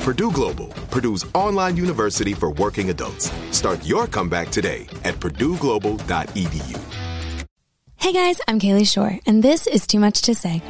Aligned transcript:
Purdue 0.00 0.32
Global, 0.32 0.68
Purdue's 0.90 1.26
online 1.34 1.76
university 1.76 2.32
for 2.32 2.52
working 2.52 2.88
adults. 2.88 3.30
Start 3.50 3.84
your 3.84 4.06
comeback 4.06 4.48
today 4.48 4.86
at 5.04 5.14
purdueglobal.edu. 5.16 6.80
Hey 7.96 8.12
guys, 8.14 8.40
I'm 8.48 8.58
Kalie 8.58 8.84
Shorr, 8.86 9.20
and 9.26 9.42
this 9.42 9.66
is 9.66 9.86
Too 9.86 10.00
Much 10.00 10.22
to 10.22 10.34
Say. 10.34 10.62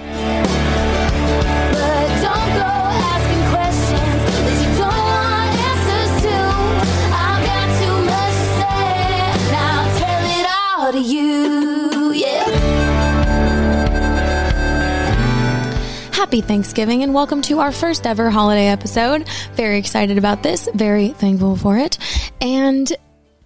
Happy 16.30 16.42
Thanksgiving 16.42 17.02
and 17.02 17.12
welcome 17.12 17.42
to 17.42 17.58
our 17.58 17.72
first 17.72 18.06
ever 18.06 18.30
holiday 18.30 18.68
episode. 18.68 19.28
Very 19.54 19.78
excited 19.78 20.16
about 20.16 20.44
this, 20.44 20.68
very 20.72 21.08
thankful 21.08 21.56
for 21.56 21.76
it. 21.76 21.98
And 22.40 22.92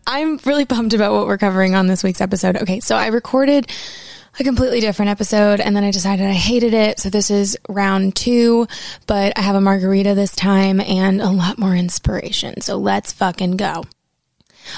I'm 0.06 0.36
really 0.44 0.66
pumped 0.66 0.92
about 0.92 1.14
what 1.14 1.26
we're 1.26 1.38
covering 1.38 1.74
on 1.74 1.86
this 1.86 2.04
week's 2.04 2.20
episode. 2.20 2.58
Okay, 2.58 2.80
so 2.80 2.94
I 2.94 3.06
recorded 3.06 3.72
a 4.38 4.44
completely 4.44 4.80
different 4.80 5.08
episode 5.08 5.60
and 5.60 5.74
then 5.74 5.82
I 5.82 5.92
decided 5.92 6.26
I 6.26 6.34
hated 6.34 6.74
it. 6.74 7.00
So 7.00 7.08
this 7.08 7.30
is 7.30 7.56
round 7.70 8.16
two, 8.16 8.68
but 9.06 9.32
I 9.38 9.40
have 9.40 9.56
a 9.56 9.62
margarita 9.62 10.14
this 10.14 10.36
time 10.36 10.78
and 10.78 11.22
a 11.22 11.30
lot 11.30 11.56
more 11.56 11.74
inspiration. 11.74 12.60
So 12.60 12.76
let's 12.76 13.14
fucking 13.14 13.52
go. 13.52 13.84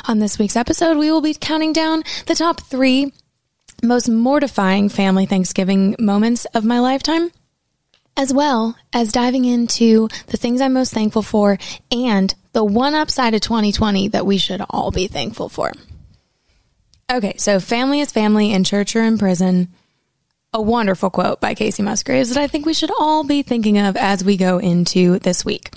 On 0.06 0.20
this 0.20 0.38
week's 0.38 0.54
episode, 0.54 0.96
we 0.96 1.10
will 1.10 1.22
be 1.22 1.34
counting 1.34 1.72
down 1.72 2.04
the 2.26 2.36
top 2.36 2.60
three 2.60 3.12
most 3.82 4.08
mortifying 4.08 4.90
family 4.90 5.26
Thanksgiving 5.26 5.96
moments 5.98 6.44
of 6.54 6.64
my 6.64 6.78
lifetime 6.78 7.32
as 8.16 8.32
well 8.32 8.76
as 8.92 9.12
diving 9.12 9.44
into 9.44 10.08
the 10.28 10.36
things 10.36 10.60
I'm 10.60 10.72
most 10.72 10.92
thankful 10.92 11.22
for 11.22 11.58
and 11.90 12.34
the 12.52 12.64
one 12.64 12.94
upside 12.94 13.34
of 13.34 13.42
2020 13.42 14.08
that 14.08 14.26
we 14.26 14.38
should 14.38 14.62
all 14.70 14.90
be 14.90 15.06
thankful 15.06 15.48
for. 15.48 15.72
Okay, 17.12 17.34
so 17.36 17.60
family 17.60 18.00
is 18.00 18.10
family 18.10 18.52
in 18.52 18.64
church 18.64 18.96
or 18.96 19.02
in 19.02 19.18
prison. 19.18 19.68
A 20.52 20.62
wonderful 20.62 21.10
quote 21.10 21.40
by 21.40 21.54
Kacey 21.54 21.84
Musgraves 21.84 22.30
that 22.30 22.40
I 22.40 22.46
think 22.46 22.64
we 22.64 22.74
should 22.74 22.90
all 22.98 23.24
be 23.24 23.42
thinking 23.42 23.78
of 23.78 23.96
as 23.96 24.24
we 24.24 24.36
go 24.36 24.58
into 24.58 25.18
this 25.18 25.44
week. 25.44 25.70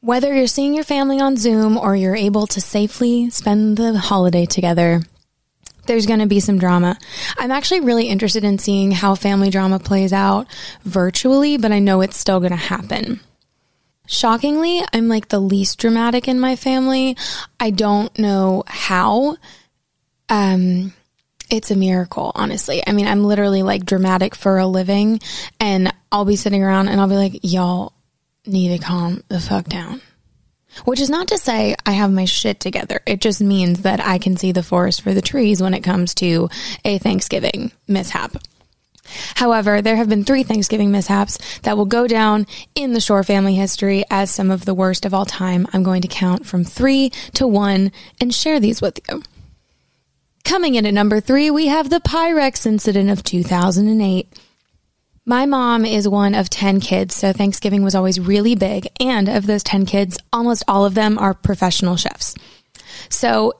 Whether 0.00 0.34
you're 0.34 0.46
seeing 0.46 0.74
your 0.74 0.84
family 0.84 1.20
on 1.20 1.36
Zoom 1.36 1.76
or 1.76 1.94
you're 1.94 2.16
able 2.16 2.46
to 2.48 2.60
safely 2.60 3.28
spend 3.28 3.76
the 3.76 3.98
holiday 3.98 4.46
together, 4.46 5.02
there's 5.86 6.06
going 6.06 6.20
to 6.20 6.26
be 6.26 6.40
some 6.40 6.58
drama. 6.58 6.98
I'm 7.38 7.50
actually 7.50 7.80
really 7.80 8.06
interested 8.06 8.44
in 8.44 8.58
seeing 8.58 8.90
how 8.90 9.14
family 9.14 9.50
drama 9.50 9.78
plays 9.78 10.12
out 10.12 10.46
virtually, 10.82 11.56
but 11.56 11.72
I 11.72 11.78
know 11.78 12.00
it's 12.00 12.16
still 12.16 12.40
going 12.40 12.50
to 12.52 12.56
happen. 12.56 13.20
Shockingly, 14.06 14.82
I'm 14.92 15.08
like 15.08 15.28
the 15.28 15.40
least 15.40 15.78
dramatic 15.78 16.26
in 16.26 16.40
my 16.40 16.56
family. 16.56 17.16
I 17.58 17.70
don't 17.70 18.16
know 18.18 18.64
how. 18.66 19.36
Um, 20.28 20.92
it's 21.50 21.70
a 21.70 21.76
miracle, 21.76 22.32
honestly. 22.34 22.82
I 22.86 22.92
mean, 22.92 23.06
I'm 23.06 23.24
literally 23.24 23.62
like 23.62 23.84
dramatic 23.84 24.34
for 24.34 24.58
a 24.58 24.66
living, 24.66 25.20
and 25.58 25.92
I'll 26.10 26.24
be 26.24 26.36
sitting 26.36 26.62
around 26.62 26.88
and 26.88 27.00
I'll 27.00 27.08
be 27.08 27.16
like, 27.16 27.40
y'all 27.42 27.92
need 28.46 28.76
to 28.76 28.84
calm 28.84 29.22
the 29.28 29.40
fuck 29.40 29.66
down. 29.66 30.00
Which 30.84 31.00
is 31.00 31.10
not 31.10 31.28
to 31.28 31.38
say 31.38 31.74
I 31.84 31.92
have 31.92 32.12
my 32.12 32.24
shit 32.24 32.60
together. 32.60 33.00
It 33.06 33.20
just 33.20 33.40
means 33.40 33.82
that 33.82 34.00
I 34.00 34.18
can 34.18 34.36
see 34.36 34.52
the 34.52 34.62
forest 34.62 35.02
for 35.02 35.12
the 35.12 35.22
trees 35.22 35.62
when 35.62 35.74
it 35.74 35.80
comes 35.80 36.14
to 36.16 36.48
a 36.84 36.98
Thanksgiving 36.98 37.72
mishap. 37.88 38.36
However, 39.34 39.82
there 39.82 39.96
have 39.96 40.08
been 40.08 40.24
three 40.24 40.42
Thanksgiving 40.42 40.92
mishaps 40.92 41.38
that 41.60 41.76
will 41.76 41.86
go 41.86 42.06
down 42.06 42.46
in 42.74 42.92
the 42.92 43.00
Shorr 43.00 43.24
family 43.24 43.54
history 43.54 44.04
as 44.10 44.30
some 44.30 44.50
of 44.50 44.64
the 44.64 44.74
worst 44.74 45.04
of 45.04 45.14
all 45.14 45.26
time. 45.26 45.66
I'm 45.72 45.82
going 45.82 46.02
to 46.02 46.08
count 46.08 46.46
from 46.46 46.64
three 46.64 47.10
to 47.34 47.46
one 47.46 47.92
and 48.20 48.34
share 48.34 48.60
these 48.60 48.80
with 48.80 49.00
you. 49.08 49.22
Coming 50.44 50.74
in 50.74 50.86
at 50.86 50.94
number 50.94 51.20
three, 51.20 51.50
we 51.50 51.66
have 51.66 51.90
the 51.90 52.00
Pyrex 52.00 52.66
incident 52.66 53.10
of 53.10 53.22
2008. 53.22 54.38
My 55.30 55.46
mom 55.46 55.84
is 55.84 56.08
one 56.08 56.34
of 56.34 56.50
10 56.50 56.80
kids, 56.80 57.14
so 57.14 57.32
Thanksgiving 57.32 57.84
was 57.84 57.94
always 57.94 58.18
really 58.18 58.56
big. 58.56 58.88
And 58.98 59.28
of 59.28 59.46
those 59.46 59.62
10 59.62 59.86
kids, 59.86 60.18
almost 60.32 60.64
all 60.66 60.84
of 60.84 60.94
them 60.94 61.18
are 61.18 61.34
professional 61.34 61.94
chefs. 61.94 62.34
So 63.10 63.52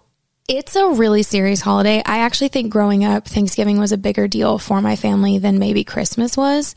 it's 0.49 0.75
a 0.75 0.89
really 0.89 1.23
serious 1.23 1.61
holiday. 1.61 2.03
I 2.05 2.23
actually 2.23 2.49
think 2.49 2.73
growing 2.73 3.05
up, 3.05 3.29
Thanksgiving 3.29 3.79
was 3.79 3.93
a 3.93 3.97
bigger 3.97 4.27
deal 4.27 4.59
for 4.59 4.81
my 4.81 4.97
family 4.97 5.39
than 5.39 5.61
maybe 5.61 5.85
Christmas 5.85 6.37
was. 6.37 6.75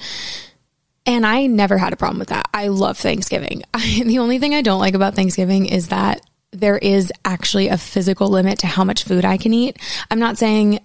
And 1.07 1.25
I 1.25 1.47
never 1.47 1.79
had 1.79 1.93
a 1.93 1.97
problem 1.97 2.19
with 2.19 2.29
that. 2.29 2.47
I 2.53 2.67
love 2.67 2.99
Thanksgiving. 2.99 3.63
I, 3.73 4.03
the 4.05 4.19
only 4.19 4.37
thing 4.37 4.53
I 4.53 4.61
don't 4.61 4.79
like 4.79 4.93
about 4.93 5.15
Thanksgiving 5.15 5.65
is 5.65 5.87
that 5.87 6.21
there 6.51 6.77
is 6.77 7.11
actually 7.25 7.69
a 7.69 7.79
physical 7.79 8.27
limit 8.27 8.59
to 8.59 8.67
how 8.67 8.83
much 8.83 9.05
food 9.05 9.25
I 9.25 9.37
can 9.37 9.55
eat. 9.55 9.79
I'm 10.11 10.19
not 10.19 10.37
saying 10.37 10.81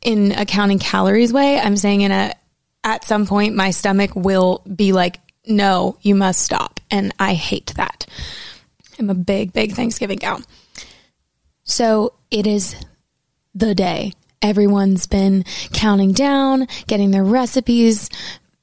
in 0.00 0.32
a 0.32 0.46
counting 0.46 0.78
calories 0.78 1.30
way. 1.30 1.60
I'm 1.60 1.76
saying 1.76 2.00
in 2.00 2.10
a, 2.10 2.32
at 2.84 3.04
some 3.04 3.26
point, 3.26 3.54
my 3.54 3.70
stomach 3.70 4.14
will 4.14 4.62
be 4.74 4.92
like, 4.92 5.20
no, 5.46 5.98
you 6.02 6.14
must 6.14 6.42
stop. 6.42 6.80
And 6.90 7.14
I 7.18 7.34
hate 7.34 7.72
that. 7.76 8.06
I'm 8.98 9.10
a 9.10 9.14
big, 9.14 9.52
big 9.52 9.72
Thanksgiving 9.72 10.18
gal. 10.18 10.42
So 11.64 12.14
it 12.30 12.46
is 12.46 12.76
the 13.54 13.74
day. 13.74 14.12
Everyone's 14.42 15.06
been 15.06 15.44
counting 15.72 16.12
down, 16.12 16.66
getting 16.86 17.10
their 17.10 17.24
recipes 17.24 18.08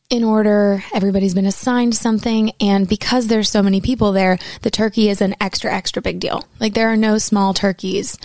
in 0.09 0.23
order. 0.23 0.83
Everybody's 0.93 1.35
been 1.35 1.45
assigned 1.45 1.95
something. 1.95 2.51
And 2.59 2.87
because 2.87 3.27
there's 3.27 3.49
so 3.49 3.61
many 3.61 3.81
people 3.81 4.11
there, 4.11 4.37
the 4.61 4.71
turkey 4.71 5.09
is 5.09 5.21
an 5.21 5.35
extra, 5.41 5.73
extra 5.73 6.01
big 6.01 6.19
deal. 6.19 6.43
Like 6.59 6.73
there 6.73 6.89
are 6.89 6.97
no 6.97 7.17
small 7.17 7.53
turkeys 7.53 8.17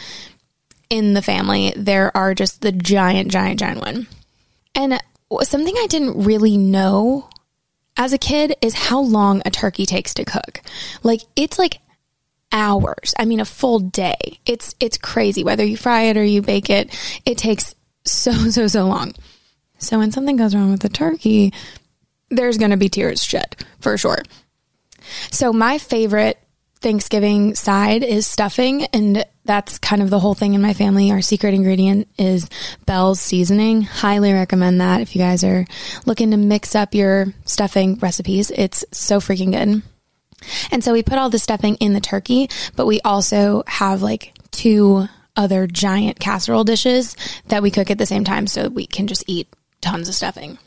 in 0.89 1.15
the 1.15 1.23
family. 1.23 1.73
There 1.77 2.15
are 2.17 2.35
just 2.35 2.61
the 2.61 2.73
giant, 2.73 3.31
giant, 3.31 3.61
giant 3.61 3.81
one. 3.81 4.07
And 4.75 5.03
something 5.43 5.75
I 5.77 5.87
didn't 5.89 6.25
really 6.25 6.57
know 6.57 7.29
as 7.97 8.13
a 8.13 8.19
kid 8.19 8.57
is 8.63 8.75
how 8.75 9.01
long 9.01 9.43
a 9.45 9.51
turkey 9.51 9.87
takes 9.87 10.15
to 10.15 10.25
cook. 10.25 10.61
Like 11.03 11.23
it's 11.37 11.59
like 11.59 11.81
hours. 12.51 13.15
I 13.19 13.25
mean 13.25 13.41
a 13.41 13.45
full 13.45 13.81
day. 13.81 14.39
It's 14.47 14.75
it's 14.81 14.99
crazy 14.99 15.45
whether 15.45 15.65
you 15.65 15.77
fry 15.77 16.03
it 16.03 16.17
or 16.17 16.25
you 16.25 16.43
bake 16.43 16.71
it. 16.71 16.97
It 17.25 17.39
takes 17.39 17.75
so 18.05 18.33
so 18.51 18.67
so 18.67 18.87
long. 18.87 19.15
So 19.79 19.99
when 19.99 20.13
something 20.13 20.37
goes 20.37 20.55
wrong 20.55 20.71
with 20.71 20.81
the 20.81 20.89
turkey, 20.89 21.53
there's 22.31 22.59
going 22.59 22.71
to 22.71 22.77
be 22.77 22.89
tears 22.89 23.23
shed 23.23 23.57
for 23.81 23.99
sure. 23.99 24.23
So 25.31 25.53
my 25.53 25.79
favorite 25.79 26.39
Thanksgiving 26.83 27.55
side 27.55 28.03
is 28.03 28.27
stuffing, 28.27 28.85
and 28.87 29.25
that's 29.45 29.79
kind 29.79 30.03
of 30.03 30.11
the 30.11 30.21
whole 30.21 30.35
thing 30.35 30.55
in 30.55 30.63
my 30.63 30.75
family. 30.75 31.11
Our 31.11 31.23
secret 31.23 31.55
ingredient 31.55 32.09
is 32.19 32.49
Bell's 32.87 33.21
seasoning. 33.21 33.83
Highly 33.83 34.33
recommend 34.33 34.81
that 34.81 35.01
if 35.01 35.15
you 35.15 35.23
guys 35.23 35.45
are 35.45 35.65
looking 36.07 36.33
to 36.33 36.37
mix 36.37 36.75
up 36.75 36.95
your 36.95 37.33
stuffing 37.45 37.99
recipes. 37.99 38.51
It's 38.51 38.85
so 38.93 39.21
freaking 39.21 39.53
good. 39.53 39.83
And 40.71 40.83
so 40.83 40.93
we 40.93 41.03
put 41.03 41.19
all 41.19 41.31
the 41.31 41.39
stuffing 41.39 41.77
in 41.77 41.93
the 41.93 42.01
turkey, 42.01 42.51
but 42.77 42.87
we 42.87 43.01
also 43.01 43.63
have 43.67 44.03
like 44.03 44.35
two 44.51 45.07
other 45.37 45.67
giant 45.67 46.21
casserole 46.21 46.65
dishes 46.65 47.17
that 47.47 47.63
we 47.63 47.71
cook 47.71 47.91
at 47.91 47.99
the 47.99 48.07
same 48.07 48.25
time 48.25 48.47
so 48.47 48.69
we 48.69 48.87
can 48.87 49.07
just 49.07 49.25
eat 49.27 49.49
tons 49.81 50.09
of 50.09 50.15
stuffing. 50.15 50.59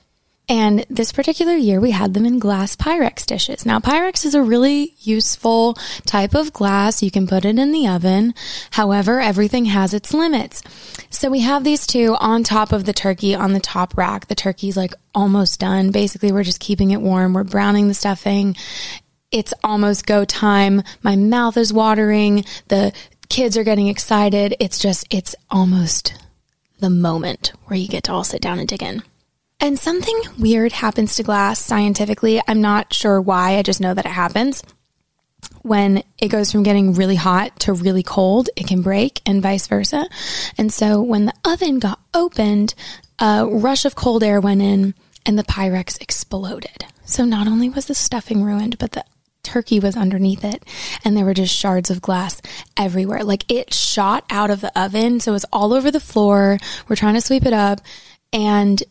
And 0.48 0.86
this 0.90 1.12
particular 1.12 1.56
year, 1.56 1.82
we 1.82 1.90
had 1.90 2.14
them 2.14 2.26
in 2.26 2.38
glass 2.38 2.76
Pyrex 2.76 3.26
dishes. 3.26 3.66
Now, 3.66 3.80
Pyrex 3.80 4.26
is 4.26 4.36
a 4.36 4.44
really 4.44 4.94
useful 5.00 5.74
type 6.06 6.36
of 6.36 6.54
glass. 6.54 7.02
You 7.02 7.10
can 7.10 7.26
put 7.26 7.46
it 7.46 7.58
in 7.58 7.72
the 7.72 7.88
oven. 7.88 8.36
However, 8.70 9.20
everything 9.20 9.66
has 9.66 9.94
its 9.94 10.14
limits. 10.14 10.62
So 11.10 11.32
we 11.32 11.40
have 11.40 11.64
these 11.64 11.88
two 11.88 12.16
on 12.20 12.44
top 12.44 12.74
of 12.74 12.86
the 12.86 12.94
turkey 12.94 13.34
on 13.34 13.54
the 13.54 13.60
top 13.60 13.98
rack. 13.98 14.28
The 14.28 14.36
turkey's 14.36 14.78
like 14.78 14.94
almost 15.16 15.60
done. 15.60 15.90
Basically, 15.90 16.32
we're 16.32 16.44
just 16.44 16.60
keeping 16.60 16.92
it 16.92 17.02
warm. 17.02 17.34
We're 17.34 17.44
browning 17.44 17.88
the 17.88 17.96
stuffing. 17.96 18.56
It's 19.32 19.54
almost 19.64 20.06
go 20.06 20.26
time. 20.26 20.84
My 21.02 21.16
mouth 21.16 21.58
is 21.58 21.74
watering. 21.74 22.46
The 22.68 22.94
kids 23.30 23.58
are 23.58 23.64
getting 23.64 23.88
excited. 23.88 24.56
It's 24.60 24.78
just, 24.78 25.08
it's 25.10 25.36
almost 25.50 26.14
the 26.80 26.92
moment 26.92 27.54
where 27.66 27.80
you 27.80 27.88
get 27.88 28.04
to 28.04 28.12
all 28.12 28.24
sit 28.24 28.42
down 28.42 28.60
and 28.60 28.68
dig 28.68 28.84
in. 28.84 29.02
And 29.60 29.80
something 29.80 30.20
weird 30.38 30.72
happens 30.72 31.16
to 31.16 31.24
glass 31.24 31.60
scientifically. 31.60 32.42
I'm 32.48 32.62
not 32.62 32.94
sure 32.94 33.22
why. 33.22 33.58
I 33.58 33.64
just 33.64 33.82
know 33.82 33.94
that 33.94 34.06
it 34.06 34.12
happens. 34.12 34.64
When 35.62 36.04
it 36.20 36.28
goes 36.28 36.52
from 36.52 36.64
getting 36.64 36.94
really 36.94 37.16
hot 37.16 37.60
to 37.62 37.74
really 37.74 38.04
cold, 38.04 38.50
it 38.56 38.68
can 38.68 38.82
break 38.82 39.22
and 39.26 39.42
vice 39.42 39.68
versa. 39.68 40.08
And 40.58 40.72
so 40.72 41.02
when 41.02 41.26
the 41.26 41.34
oven 41.44 41.80
got 41.80 42.00
opened, 42.14 42.76
a 43.20 43.48
rush 43.48 43.86
of 43.86 43.96
cold 43.96 44.24
air 44.24 44.40
went 44.40 44.62
in 44.62 44.94
and 45.26 45.40
the 45.40 45.44
Pyrex 45.44 46.00
exploded. 46.02 46.86
So 47.06 47.26
not 47.26 47.48
only 47.48 47.70
was 47.70 47.86
the 47.86 47.96
stuffing 47.96 48.44
ruined, 48.44 48.78
but 48.78 48.92
the 48.92 49.06
turkey 49.44 49.80
was 49.80 49.96
underneath 49.96 50.44
it 50.44 50.64
and 51.04 51.16
there 51.16 51.26
were 51.26 51.34
just 51.34 51.56
shards 51.56 51.90
of 51.90 52.02
glass 52.02 52.42
everywhere. 52.76 53.24
Like 53.24 53.50
it 53.50 53.74
shot 53.74 54.26
out 54.30 54.50
of 54.50 54.62
the 54.62 54.78
oven. 54.80 55.20
So 55.20 55.32
it 55.32 55.34
was 55.34 55.46
all 55.54 55.74
over 55.74 55.92
the 55.92 56.00
floor. 56.00 56.58
We're 56.88 56.96
trying 56.96 57.14
to 57.14 57.22
sweep 57.22 57.46
it 57.46 57.54
up 57.54 57.82
and 58.34 58.84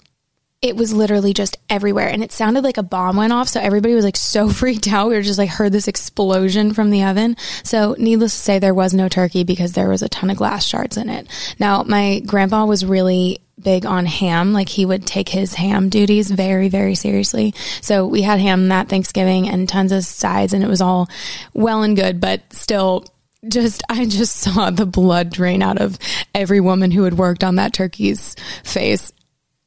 it 0.64 0.76
was 0.76 0.94
literally 0.94 1.34
just 1.34 1.58
everywhere. 1.69 2.08
And 2.08 2.25
it 2.25 2.32
sounded 2.32 2.64
like 2.64 2.78
a 2.78 2.82
bomb 2.82 3.19
went 3.19 3.34
off. 3.34 3.49
So 3.49 3.61
everybody 3.61 3.94
was 3.94 4.05
like 4.05 4.16
so 4.16 4.49
freaked 4.61 4.88
out. 4.88 5.08
We 5.08 5.14
were 5.14 5.20
just 5.20 5.38
like 5.38 5.50
heard 5.50 5.72
this 5.72 5.88
explosion 5.88 6.72
from 6.72 6.90
the 6.90 7.05
oven. 7.05 7.37
So 7.62 7.94
needless 7.99 8.32
to 8.32 8.40
say 8.40 8.58
there 8.58 8.72
was 8.72 8.94
no 8.94 9.11
turkey 9.11 9.44
because 9.44 9.75
there 9.75 9.90
was 9.90 10.00
a 10.00 10.08
ton 10.08 10.31
of 10.31 10.38
glass 10.38 10.64
shards 10.64 10.96
in 10.96 11.11
it. 11.11 11.28
Now 11.58 11.82
my 11.82 12.20
grandpa 12.20 12.64
was 12.64 12.82
really 12.82 13.40
big 13.61 13.84
on 13.84 14.06
ham. 14.06 14.55
Like 14.55 14.70
he 14.70 14.87
would 14.87 15.06
take 15.06 15.28
his 15.28 15.52
ham 15.52 15.90
duties 15.90 16.31
very 16.31 16.70
very 16.70 16.94
seriously. 16.94 17.52
So 17.82 18.06
we 18.06 18.22
had 18.22 18.40
ham 18.40 18.69
that 18.69 18.88
thanksgiving 18.88 19.50
and 19.50 19.69
tons 19.69 19.93
of 19.93 20.02
sides 20.02 20.55
and 20.55 20.64
it 20.64 20.69
was 20.69 20.81
all 20.81 21.10
well 21.52 21.82
and 21.82 21.94
good. 21.94 22.22
But 22.22 22.40
still 22.55 23.05
just 23.46 23.82
I 23.90 24.06
just 24.06 24.37
saw 24.40 24.70
the 24.70 24.87
blood 24.87 25.28
drain 25.28 25.60
out 25.60 25.78
of 25.78 25.99
every 26.34 26.60
woman 26.60 26.90
who 26.90 27.05
had 27.05 27.19
worked 27.19 27.44
on 27.44 27.56
that 27.56 27.75
turkey's 27.75 28.34
face 28.62 29.12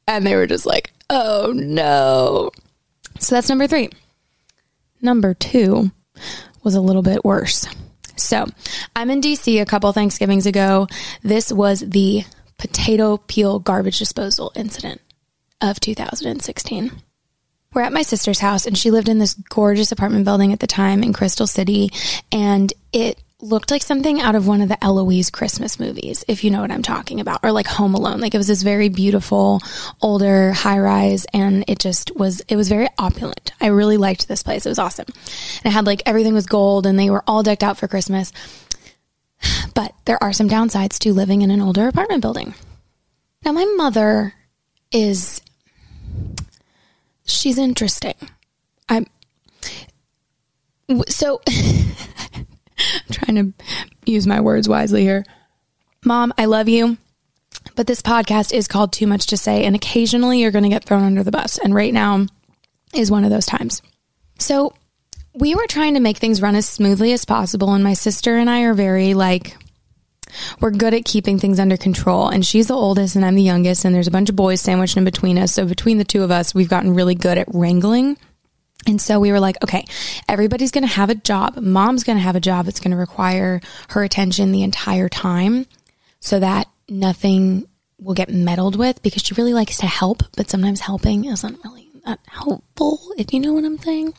and 0.08 0.26
they 0.26 0.34
were 0.34 0.46
just 0.46 0.66
like, 0.66 0.92
oh 1.10 1.52
no. 1.54 2.50
So 3.20 3.34
that's 3.34 3.48
number 3.48 3.66
three. 3.66 3.90
Number 5.00 5.34
two 5.34 5.92
was 6.64 6.74
a 6.74 6.80
little 6.80 7.02
bit 7.02 7.24
worse. 7.24 7.68
So 8.16 8.46
I'm 8.96 9.10
in 9.10 9.20
DC 9.20 9.60
a 9.60 9.66
couple 9.66 9.92
Thanksgivings 9.92 10.46
ago. 10.46 10.88
This 11.22 11.52
was 11.52 11.80
the 11.80 12.24
potato 12.56 13.18
peel 13.18 13.60
garbage 13.60 13.98
disposal 13.98 14.50
incident 14.56 15.00
of 15.60 15.78
2016. 15.78 16.90
We're 17.74 17.82
at 17.82 17.92
my 17.92 18.02
sister's 18.02 18.40
house 18.40 18.66
and 18.66 18.76
she 18.76 18.90
lived 18.90 19.08
in 19.08 19.18
this 19.18 19.34
gorgeous 19.34 19.92
apartment 19.92 20.24
building 20.24 20.52
at 20.52 20.58
the 20.58 20.66
time 20.66 21.04
in 21.04 21.12
Crystal 21.12 21.46
City 21.46 21.90
and 22.32 22.72
it 22.92 23.22
looked 23.40 23.70
like 23.70 23.82
something 23.82 24.20
out 24.20 24.34
of 24.34 24.48
one 24.48 24.60
of 24.60 24.68
the 24.68 24.82
Eloise 24.84 25.30
Christmas 25.30 25.78
movies, 25.78 26.24
if 26.26 26.42
you 26.42 26.50
know 26.50 26.60
what 26.60 26.72
I'm 26.72 26.82
talking 26.82 27.20
about, 27.20 27.40
or 27.44 27.52
like 27.52 27.68
Home 27.68 27.94
Alone. 27.94 28.20
Like 28.20 28.34
it 28.34 28.38
was 28.38 28.48
this 28.48 28.62
very 28.62 28.88
beautiful, 28.88 29.60
older 30.00 30.52
high 30.52 30.80
rise, 30.80 31.24
and 31.32 31.64
it 31.68 31.78
just 31.78 32.16
was, 32.16 32.40
it 32.48 32.56
was 32.56 32.68
very 32.68 32.88
opulent. 32.98 33.52
I 33.60 33.68
really 33.68 33.96
liked 33.96 34.26
this 34.26 34.42
place. 34.42 34.66
It 34.66 34.70
was 34.70 34.80
awesome. 34.80 35.06
And 35.08 35.66
it 35.66 35.70
had 35.70 35.86
like 35.86 36.02
everything 36.04 36.34
was 36.34 36.46
gold 36.46 36.86
and 36.86 36.98
they 36.98 37.10
were 37.10 37.22
all 37.26 37.42
decked 37.42 37.62
out 37.62 37.78
for 37.78 37.88
Christmas. 37.88 38.32
But 39.74 39.94
there 40.06 40.20
are 40.20 40.32
some 40.32 40.48
downsides 40.48 40.98
to 41.00 41.12
living 41.12 41.42
in 41.42 41.52
an 41.52 41.60
older 41.60 41.86
apartment 41.86 42.20
building. 42.20 42.54
Now, 43.44 43.52
my 43.52 43.64
mother 43.76 44.34
is, 44.90 45.40
she's 47.24 47.58
interesting. 47.58 48.16
I'm, 48.88 49.06
so 51.06 51.40
I'm 52.78 53.00
trying 53.12 53.36
to 53.36 53.64
use 54.06 54.26
my 54.26 54.40
words 54.40 54.68
wisely 54.68 55.02
here. 55.02 55.24
Mom, 56.04 56.32
I 56.38 56.44
love 56.44 56.68
you, 56.68 56.96
but 57.74 57.86
this 57.86 58.02
podcast 58.02 58.52
is 58.52 58.68
called 58.68 58.92
Too 58.92 59.06
Much 59.06 59.26
to 59.28 59.36
Say, 59.36 59.64
and 59.64 59.74
occasionally 59.74 60.40
you're 60.40 60.50
going 60.50 60.64
to 60.64 60.70
get 60.70 60.84
thrown 60.84 61.02
under 61.02 61.22
the 61.22 61.30
bus. 61.30 61.58
And 61.58 61.74
right 61.74 61.92
now 61.92 62.26
is 62.94 63.10
one 63.10 63.24
of 63.24 63.30
those 63.30 63.46
times. 63.46 63.82
So 64.38 64.74
we 65.34 65.54
were 65.54 65.66
trying 65.66 65.94
to 65.94 66.00
make 66.00 66.18
things 66.18 66.42
run 66.42 66.54
as 66.54 66.68
smoothly 66.68 67.12
as 67.12 67.24
possible, 67.24 67.72
and 67.72 67.82
my 67.82 67.94
sister 67.94 68.36
and 68.36 68.48
I 68.48 68.62
are 68.62 68.74
very 68.74 69.14
like, 69.14 69.56
we're 70.60 70.70
good 70.70 70.94
at 70.94 71.04
keeping 71.04 71.38
things 71.38 71.58
under 71.58 71.76
control. 71.76 72.28
And 72.28 72.44
she's 72.44 72.68
the 72.68 72.74
oldest, 72.74 73.16
and 73.16 73.24
I'm 73.24 73.34
the 73.34 73.42
youngest, 73.42 73.84
and 73.84 73.94
there's 73.94 74.06
a 74.06 74.12
bunch 74.12 74.28
of 74.28 74.36
boys 74.36 74.60
sandwiched 74.60 74.96
in 74.96 75.04
between 75.04 75.38
us. 75.38 75.52
So 75.52 75.64
between 75.66 75.98
the 75.98 76.04
two 76.04 76.22
of 76.22 76.30
us, 76.30 76.54
we've 76.54 76.68
gotten 76.68 76.94
really 76.94 77.14
good 77.14 77.38
at 77.38 77.48
wrangling. 77.52 78.16
And 78.86 79.00
so 79.00 79.20
we 79.20 79.32
were 79.32 79.40
like, 79.40 79.62
okay, 79.62 79.84
everybody's 80.28 80.70
going 80.70 80.86
to 80.86 80.94
have 80.94 81.10
a 81.10 81.14
job. 81.14 81.56
Mom's 81.56 82.04
going 82.04 82.16
to 82.16 82.22
have 82.22 82.36
a 82.36 82.40
job 82.40 82.64
that's 82.64 82.80
going 82.80 82.92
to 82.92 82.96
require 82.96 83.60
her 83.90 84.02
attention 84.02 84.52
the 84.52 84.62
entire 84.62 85.08
time 85.08 85.66
so 86.20 86.38
that 86.38 86.68
nothing 86.88 87.66
will 88.00 88.14
get 88.14 88.30
meddled 88.30 88.76
with 88.76 89.02
because 89.02 89.22
she 89.22 89.34
really 89.34 89.52
likes 89.54 89.78
to 89.78 89.86
help, 89.86 90.22
but 90.36 90.48
sometimes 90.48 90.80
helping 90.80 91.24
isn't 91.24 91.58
really 91.64 91.88
that 92.06 92.20
helpful, 92.26 93.00
if 93.18 93.32
you 93.32 93.40
know 93.40 93.52
what 93.52 93.64
I'm 93.64 93.78
saying. 93.78 94.14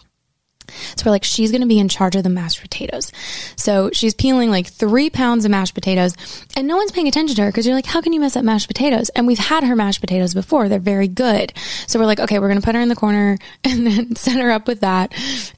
So 0.96 1.06
we're 1.06 1.12
like, 1.12 1.24
she's 1.24 1.52
going 1.52 1.62
to 1.62 1.68
be 1.68 1.80
in 1.80 1.90
charge 1.90 2.16
of 2.16 2.24
the 2.24 2.30
mashed 2.30 2.62
potatoes. 2.62 3.12
So 3.56 3.90
she's 3.94 4.14
peeling 4.14 4.50
like 4.50 4.68
three 4.68 5.10
pounds 5.10 5.46
of 5.46 5.52
mashed 5.52 5.74
potatoes 5.74 6.16
and 6.56 6.68
no 6.68 6.78
one's 6.78 6.92
paying 6.92 7.08
attention 7.08 7.36
to 7.38 7.44
her 7.44 7.50
because 7.50 7.66
you're 7.66 7.76
like, 7.76 7.86
how 7.86 8.02
can 8.02 8.14
you 8.14 8.20
mess 8.20 8.36
up 8.36 8.44
mashed 8.44 8.68
potatoes? 8.68 9.10
And 9.10 9.28
we've 9.28 9.38
had 9.40 9.64
her 9.64 9.76
mashed 9.76 10.02
potatoes 10.02 10.34
before. 10.34 10.70
They're 10.70 10.80
very 10.80 11.08
good. 11.08 11.54
So 11.88 12.00
we're 12.00 12.06
like, 12.06 12.20
okay, 12.20 12.40
we're 12.40 12.50
going 12.50 12.62
to 12.62 12.66
put 12.66 12.76
her 12.76 12.82
in 12.82 12.90
the 12.90 12.96
corner 12.96 13.38
and 13.64 13.86
then 13.86 14.16
set 14.16 14.40
her 14.40 14.52
up 14.52 14.68
with 14.68 14.82
that. 14.82 15.14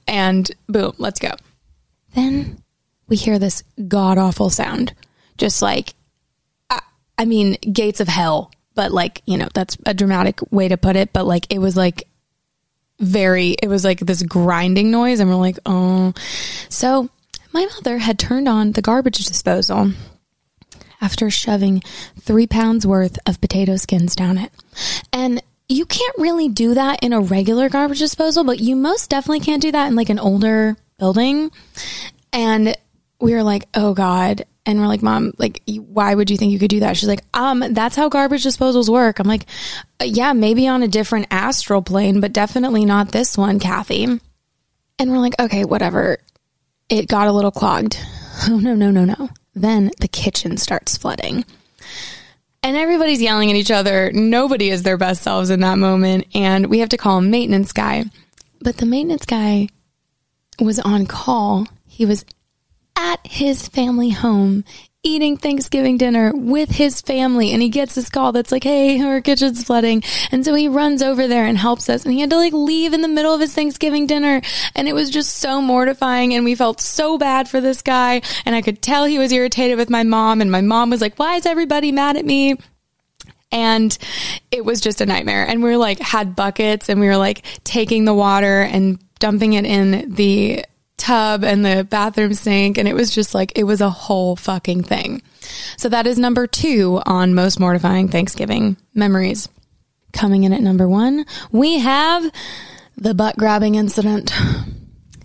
And 0.07 0.49
boom, 0.67 0.93
let's 0.97 1.19
go. 1.19 1.31
Then 2.13 2.61
we 3.07 3.15
hear 3.15 3.39
this 3.39 3.63
god 3.87 4.17
awful 4.17 4.49
sound. 4.49 4.93
Just 5.37 5.61
like, 5.61 5.93
I, 6.69 6.81
I 7.17 7.25
mean, 7.25 7.53
gates 7.73 7.99
of 7.99 8.07
hell. 8.07 8.51
But 8.73 8.91
like, 8.91 9.21
you 9.25 9.37
know, 9.37 9.49
that's 9.53 9.77
a 9.85 9.93
dramatic 9.93 10.39
way 10.51 10.69
to 10.69 10.77
put 10.77 10.95
it. 10.95 11.11
But 11.11 11.25
like, 11.25 11.45
it 11.49 11.59
was 11.59 11.75
like 11.75 12.07
very, 13.01 13.55
it 13.61 13.67
was 13.67 13.83
like 13.83 13.99
this 13.99 14.23
grinding 14.23 14.91
noise. 14.91 15.19
And 15.19 15.29
we're 15.29 15.35
like, 15.35 15.59
oh. 15.65 16.13
So 16.69 17.09
my 17.51 17.65
mother 17.65 17.97
had 17.97 18.17
turned 18.17 18.47
on 18.47 18.71
the 18.71 18.81
garbage 18.81 19.25
disposal 19.25 19.91
after 21.01 21.29
shoving 21.29 21.81
three 22.19 22.47
pounds 22.47 22.85
worth 22.85 23.17
of 23.25 23.41
potato 23.41 23.75
skins 23.75 24.15
down 24.15 24.37
it. 24.37 24.51
And 25.11 25.41
you 25.67 25.85
can't 25.85 26.17
really 26.17 26.49
do 26.49 26.73
that 26.75 27.03
in 27.03 27.13
a 27.13 27.21
regular 27.21 27.69
garbage 27.69 27.99
disposal, 27.99 28.43
but 28.43 28.59
you 28.59 28.75
most 28.75 29.09
definitely 29.09 29.39
can't 29.39 29.61
do 29.61 29.71
that 29.71 29.87
in 29.87 29.95
like 29.95 30.09
an 30.09 30.19
older 30.19 30.77
building. 30.99 31.51
And 32.31 32.75
we 33.19 33.33
were 33.33 33.43
like, 33.43 33.67
oh 33.73 33.93
God. 33.93 34.45
And 34.65 34.79
we're 34.79 34.87
like, 34.87 35.01
mom, 35.01 35.33
like, 35.37 35.61
why 35.67 36.13
would 36.13 36.29
you 36.29 36.37
think 36.37 36.51
you 36.51 36.59
could 36.59 36.69
do 36.69 36.81
that? 36.81 36.95
She's 36.95 37.09
like, 37.09 37.23
um, 37.33 37.63
that's 37.71 37.95
how 37.95 38.09
garbage 38.09 38.43
disposals 38.43 38.89
work. 38.89 39.17
I'm 39.17 39.27
like, 39.27 39.47
"Uh, 39.99 40.05
yeah, 40.05 40.33
maybe 40.33 40.67
on 40.67 40.83
a 40.83 40.87
different 40.87 41.27
astral 41.31 41.81
plane, 41.81 42.19
but 42.21 42.31
definitely 42.31 42.85
not 42.85 43.11
this 43.11 43.35
one, 43.37 43.59
Kathy. 43.59 44.03
And 44.99 45.11
we're 45.11 45.17
like, 45.17 45.39
okay, 45.39 45.65
whatever. 45.65 46.19
It 46.89 47.07
got 47.07 47.27
a 47.27 47.31
little 47.31 47.51
clogged. 47.51 47.97
Oh, 48.49 48.57
no, 48.57 48.73
no, 48.73 48.89
no, 48.89 49.05
no. 49.05 49.29
Then 49.53 49.91
the 49.99 50.07
kitchen 50.07 50.57
starts 50.57 50.97
flooding. 50.97 51.45
And 52.63 52.75
everybody's 52.77 53.21
yelling 53.21 53.51
at 53.51 53.55
each 53.55 53.69
other. 53.69 54.11
Nobody 54.11 54.69
is 54.69 54.81
their 54.81 54.97
best 54.97 55.21
selves 55.21 55.51
in 55.51 55.59
that 55.59 55.77
moment. 55.77 56.25
And 56.33 56.67
we 56.67 56.79
have 56.79 56.89
to 56.89 56.97
call 56.97 57.19
a 57.19 57.21
maintenance 57.21 57.71
guy. 57.71 58.05
But 58.61 58.77
the 58.77 58.87
maintenance 58.87 59.25
guy 59.25 59.67
was 60.59 60.79
on 60.79 61.05
call. 61.05 61.67
He 61.85 62.05
was 62.05 62.25
at 62.95 63.19
his 63.25 63.67
family 63.67 64.09
home 64.09 64.63
eating 65.03 65.35
Thanksgiving 65.35 65.97
dinner 65.97 66.31
with 66.35 66.69
his 66.69 67.01
family 67.01 67.53
and 67.53 67.61
he 67.61 67.69
gets 67.69 67.95
this 67.95 68.09
call 68.09 68.31
that's 68.31 68.51
like, 68.51 68.63
Hey, 68.63 69.01
our 69.01 69.19
kitchen's 69.19 69.63
flooding. 69.63 70.03
And 70.31 70.45
so 70.45 70.53
he 70.53 70.67
runs 70.67 71.01
over 71.01 71.27
there 71.27 71.45
and 71.45 71.57
helps 71.57 71.89
us 71.89 72.05
and 72.05 72.13
he 72.13 72.19
had 72.19 72.29
to 72.29 72.35
like 72.35 72.53
leave 72.53 72.93
in 72.93 73.01
the 73.01 73.07
middle 73.07 73.33
of 73.33 73.41
his 73.41 73.53
Thanksgiving 73.55 74.05
dinner. 74.05 74.41
And 74.75 74.87
it 74.87 74.93
was 74.93 75.09
just 75.09 75.37
so 75.37 75.61
mortifying. 75.61 76.33
And 76.33 76.45
we 76.45 76.53
felt 76.53 76.79
so 76.79 77.17
bad 77.17 77.49
for 77.49 77.59
this 77.59 77.81
guy. 77.81 78.21
And 78.45 78.53
I 78.53 78.61
could 78.61 78.81
tell 78.81 79.05
he 79.05 79.17
was 79.17 79.31
irritated 79.31 79.77
with 79.77 79.89
my 79.89 80.03
mom. 80.03 80.39
And 80.39 80.51
my 80.51 80.61
mom 80.61 80.91
was 80.91 81.01
like, 81.01 81.17
why 81.17 81.35
is 81.35 81.45
everybody 81.45 81.91
mad 81.91 82.17
at 82.17 82.25
me? 82.25 82.57
and 83.53 83.97
it 84.49 84.63
was 84.63 84.79
just 84.79 85.01
a 85.01 85.05
nightmare. 85.05 85.45
And 85.45 85.61
we 85.61 85.69
were 85.69 85.77
like, 85.77 85.99
had 85.99 86.37
buckets 86.37 86.87
and 86.87 87.01
we 87.01 87.07
were 87.07 87.17
like 87.17 87.43
taking 87.65 88.05
the 88.05 88.13
water 88.13 88.61
and 88.61 88.97
dumping 89.19 89.53
it 89.53 89.65
in 89.65 90.13
the 90.13 90.63
tub 91.01 91.43
and 91.43 91.65
the 91.65 91.83
bathroom 91.83 92.33
sink. 92.33 92.77
And 92.77 92.87
it 92.87 92.93
was 92.93 93.11
just 93.11 93.33
like, 93.33 93.51
it 93.57 93.63
was 93.63 93.81
a 93.81 93.89
whole 93.89 94.35
fucking 94.35 94.83
thing. 94.83 95.21
So 95.77 95.89
that 95.89 96.07
is 96.07 96.17
number 96.17 96.47
two 96.47 97.01
on 97.05 97.33
most 97.33 97.59
mortifying 97.59 98.07
Thanksgiving 98.07 98.77
memories. 98.93 99.49
Coming 100.13 100.43
in 100.43 100.53
at 100.53 100.61
number 100.61 100.87
one, 100.87 101.25
we 101.51 101.79
have 101.79 102.31
the 102.97 103.13
butt 103.13 103.37
grabbing 103.37 103.75
incident. 103.75 104.31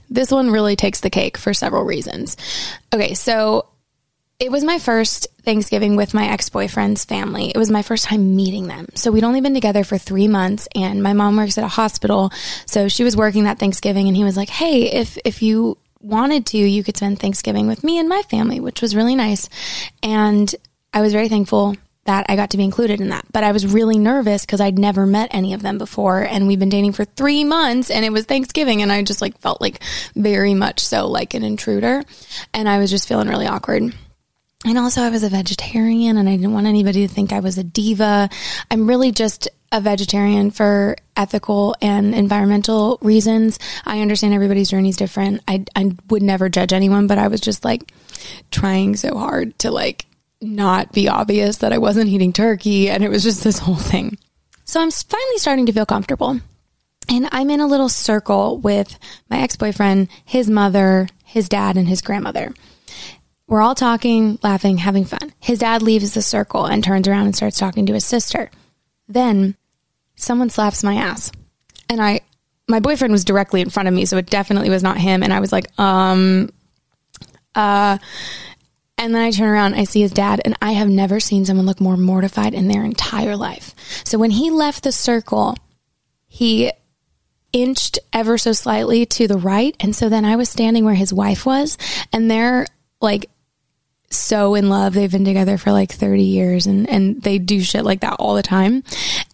This 0.08 0.30
one 0.30 0.50
really 0.50 0.76
takes 0.76 1.00
the 1.00 1.10
cake 1.10 1.36
for 1.36 1.52
several 1.52 1.82
reasons. 1.82 2.36
Okay, 2.94 3.14
so 3.14 3.66
it 4.38 4.52
was 4.52 4.64
my 4.64 4.78
first 4.78 5.28
Thanksgiving 5.42 5.96
with 5.96 6.12
my 6.12 6.28
ex 6.28 6.50
boyfriend's 6.50 7.04
family. 7.04 7.50
It 7.54 7.56
was 7.56 7.70
my 7.70 7.82
first 7.82 8.04
time 8.04 8.36
meeting 8.36 8.66
them. 8.66 8.86
So 8.94 9.10
we'd 9.10 9.24
only 9.24 9.40
been 9.40 9.54
together 9.54 9.82
for 9.82 9.96
three 9.96 10.28
months 10.28 10.68
and 10.74 11.02
my 11.02 11.14
mom 11.14 11.36
works 11.36 11.56
at 11.56 11.64
a 11.64 11.68
hospital. 11.68 12.30
So 12.66 12.88
she 12.88 13.04
was 13.04 13.16
working 13.16 13.44
that 13.44 13.58
Thanksgiving 13.58 14.08
and 14.08 14.16
he 14.16 14.24
was 14.24 14.36
like, 14.36 14.50
Hey, 14.50 14.92
if, 14.92 15.16
if 15.24 15.42
you 15.42 15.78
wanted 16.00 16.46
to, 16.46 16.58
you 16.58 16.84
could 16.84 16.96
spend 16.96 17.18
Thanksgiving 17.18 17.66
with 17.66 17.82
me 17.82 17.98
and 17.98 18.08
my 18.08 18.22
family, 18.22 18.60
which 18.60 18.82
was 18.82 18.94
really 18.94 19.16
nice. 19.16 19.48
And 20.02 20.54
I 20.92 21.00
was 21.00 21.12
very 21.12 21.28
thankful 21.28 21.74
that 22.04 22.26
I 22.28 22.36
got 22.36 22.50
to 22.50 22.56
be 22.56 22.64
included 22.64 23.00
in 23.00 23.08
that. 23.08 23.24
But 23.32 23.42
I 23.42 23.52
was 23.52 23.66
really 23.66 23.98
nervous 23.98 24.42
because 24.42 24.60
I'd 24.60 24.78
never 24.78 25.06
met 25.06 25.34
any 25.34 25.54
of 25.54 25.62
them 25.62 25.78
before 25.78 26.20
and 26.20 26.46
we'd 26.46 26.60
been 26.60 26.68
dating 26.68 26.92
for 26.92 27.04
three 27.04 27.42
months 27.42 27.90
and 27.90 28.04
it 28.04 28.12
was 28.12 28.26
Thanksgiving 28.26 28.82
and 28.82 28.92
I 28.92 29.02
just 29.02 29.22
like 29.22 29.38
felt 29.38 29.62
like 29.62 29.82
very 30.14 30.54
much 30.54 30.80
so 30.80 31.08
like 31.08 31.34
an 31.34 31.42
intruder 31.42 32.04
and 32.52 32.68
I 32.68 32.78
was 32.78 32.90
just 32.90 33.08
feeling 33.08 33.28
really 33.28 33.46
awkward. 33.46 33.94
And 34.66 34.78
also, 34.78 35.02
I 35.02 35.10
was 35.10 35.22
a 35.22 35.28
vegetarian 35.28 36.16
and 36.16 36.28
I 36.28 36.34
didn't 36.34 36.52
want 36.52 36.66
anybody 36.66 37.06
to 37.06 37.12
think 37.12 37.32
I 37.32 37.38
was 37.38 37.56
a 37.56 37.62
diva. 37.62 38.28
I'm 38.68 38.88
really 38.88 39.12
just 39.12 39.48
a 39.70 39.80
vegetarian 39.80 40.50
for 40.50 40.96
ethical 41.16 41.76
and 41.80 42.12
environmental 42.12 42.98
reasons. 43.00 43.60
I 43.84 44.00
understand 44.00 44.34
everybody's 44.34 44.68
journey 44.68 44.88
is 44.88 44.96
different. 44.96 45.40
I, 45.46 45.66
I 45.76 45.92
would 46.08 46.24
never 46.24 46.48
judge 46.48 46.72
anyone, 46.72 47.06
but 47.06 47.16
I 47.16 47.28
was 47.28 47.40
just 47.40 47.64
like 47.64 47.92
trying 48.50 48.96
so 48.96 49.16
hard 49.16 49.56
to 49.60 49.70
like 49.70 50.06
not 50.40 50.92
be 50.92 51.08
obvious 51.08 51.58
that 51.58 51.72
I 51.72 51.78
wasn't 51.78 52.10
eating 52.10 52.32
turkey. 52.32 52.90
And 52.90 53.04
it 53.04 53.08
was 53.08 53.22
just 53.22 53.44
this 53.44 53.60
whole 53.60 53.76
thing. 53.76 54.18
So 54.64 54.80
I'm 54.80 54.90
finally 54.90 55.38
starting 55.38 55.66
to 55.66 55.72
feel 55.72 55.86
comfortable. 55.86 56.40
And 57.08 57.28
I'm 57.30 57.50
in 57.50 57.60
a 57.60 57.68
little 57.68 57.88
circle 57.88 58.58
with 58.58 58.98
my 59.30 59.38
ex 59.38 59.54
boyfriend, 59.54 60.08
his 60.24 60.50
mother, 60.50 61.06
his 61.24 61.48
dad, 61.48 61.76
and 61.76 61.86
his 61.86 62.02
grandmother. 62.02 62.52
We're 63.48 63.60
all 63.60 63.76
talking, 63.76 64.38
laughing, 64.42 64.78
having 64.78 65.04
fun. 65.04 65.32
His 65.38 65.60
dad 65.60 65.82
leaves 65.82 66.14
the 66.14 66.22
circle 66.22 66.66
and 66.66 66.82
turns 66.82 67.06
around 67.06 67.26
and 67.26 67.36
starts 67.36 67.58
talking 67.58 67.86
to 67.86 67.94
his 67.94 68.04
sister. 68.04 68.50
Then 69.08 69.56
someone 70.16 70.50
slaps 70.50 70.82
my 70.82 70.94
ass. 70.94 71.30
And 71.88 72.02
I, 72.02 72.22
my 72.68 72.80
boyfriend 72.80 73.12
was 73.12 73.24
directly 73.24 73.60
in 73.60 73.70
front 73.70 73.88
of 73.88 73.94
me, 73.94 74.04
so 74.04 74.16
it 74.16 74.26
definitely 74.26 74.70
was 74.70 74.82
not 74.82 74.98
him. 74.98 75.22
And 75.22 75.32
I 75.32 75.38
was 75.38 75.52
like, 75.52 75.66
um, 75.78 76.50
uh, 77.54 77.98
and 78.98 79.14
then 79.14 79.22
I 79.22 79.30
turn 79.30 79.48
around, 79.48 79.74
I 79.74 79.84
see 79.84 80.00
his 80.00 80.10
dad, 80.10 80.40
and 80.44 80.56
I 80.60 80.72
have 80.72 80.88
never 80.88 81.20
seen 81.20 81.44
someone 81.44 81.66
look 81.66 81.80
more 81.80 81.96
mortified 81.96 82.54
in 82.54 82.66
their 82.66 82.82
entire 82.82 83.36
life. 83.36 83.74
So 84.04 84.18
when 84.18 84.32
he 84.32 84.50
left 84.50 84.82
the 84.82 84.90
circle, 84.92 85.56
he 86.26 86.72
inched 87.52 88.00
ever 88.12 88.38
so 88.38 88.52
slightly 88.52 89.06
to 89.06 89.28
the 89.28 89.38
right. 89.38 89.76
And 89.78 89.94
so 89.94 90.08
then 90.08 90.24
I 90.24 90.34
was 90.34 90.48
standing 90.48 90.84
where 90.84 90.94
his 90.94 91.12
wife 91.12 91.46
was, 91.46 91.78
and 92.12 92.28
they're 92.28 92.66
like 93.00 93.30
so 94.10 94.54
in 94.54 94.68
love. 94.68 94.94
They've 94.94 95.10
been 95.10 95.24
together 95.24 95.58
for 95.58 95.72
like 95.72 95.92
30 95.92 96.22
years 96.22 96.66
and, 96.66 96.88
and 96.88 97.22
they 97.22 97.38
do 97.38 97.60
shit 97.60 97.84
like 97.84 98.00
that 98.00 98.14
all 98.14 98.34
the 98.34 98.42
time. 98.42 98.84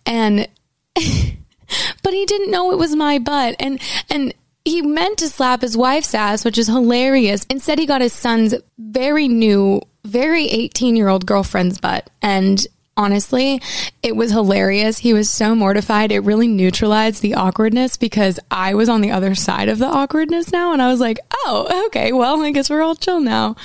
And, 0.07 0.49
but 0.95 2.13
he 2.13 2.27
didn't 2.27 2.51
know 2.51 2.73
it 2.73 2.79
was 2.79 2.97
my 2.97 3.19
butt. 3.19 3.57
And, 3.59 3.81
and, 4.11 4.35
he 4.65 4.81
meant 4.81 5.19
to 5.19 5.29
slap 5.29 5.63
his 5.63 5.77
wife's 5.77 6.15
ass, 6.15 6.45
which 6.45 6.57
is 6.57 6.69
hilarious. 6.69 7.45
Instead, 7.51 7.79
he 7.79 7.87
got 7.87 8.01
his 8.01 8.13
son's 8.13 8.55
very 8.79 9.27
new, 9.27 9.83
very 10.05 10.47
18 10.47 10.95
year 10.95 11.09
old 11.09 11.27
girlfriend's 11.27 11.79
butt. 11.79 12.09
And 12.21 12.65
honestly, 12.97 13.61
it 14.03 14.15
was 14.15 14.31
hilarious. 14.31 14.99
He 14.99 15.15
was 15.15 15.29
so 15.29 15.55
mortified. 15.55 16.13
It 16.13 16.21
really 16.21 16.47
neutralized 16.47 17.23
the 17.23 17.35
awkwardness 17.35 17.97
because 17.97 18.39
I 18.51 18.75
was 18.75 18.89
on 18.89 19.01
the 19.01 19.11
other 19.11 19.35
side 19.35 19.69
of 19.69 19.79
the 19.79 19.87
awkwardness 19.87 20.53
now. 20.53 20.73
And 20.73 20.81
I 20.81 20.91
was 20.91 21.01
like, 21.01 21.19
oh, 21.45 21.87
okay, 21.87 22.13
well, 22.13 22.41
I 22.41 22.51
guess 22.53 22.71
we're 22.71 22.83
all 22.83 22.95
chill 22.95 23.21
now 23.21 23.57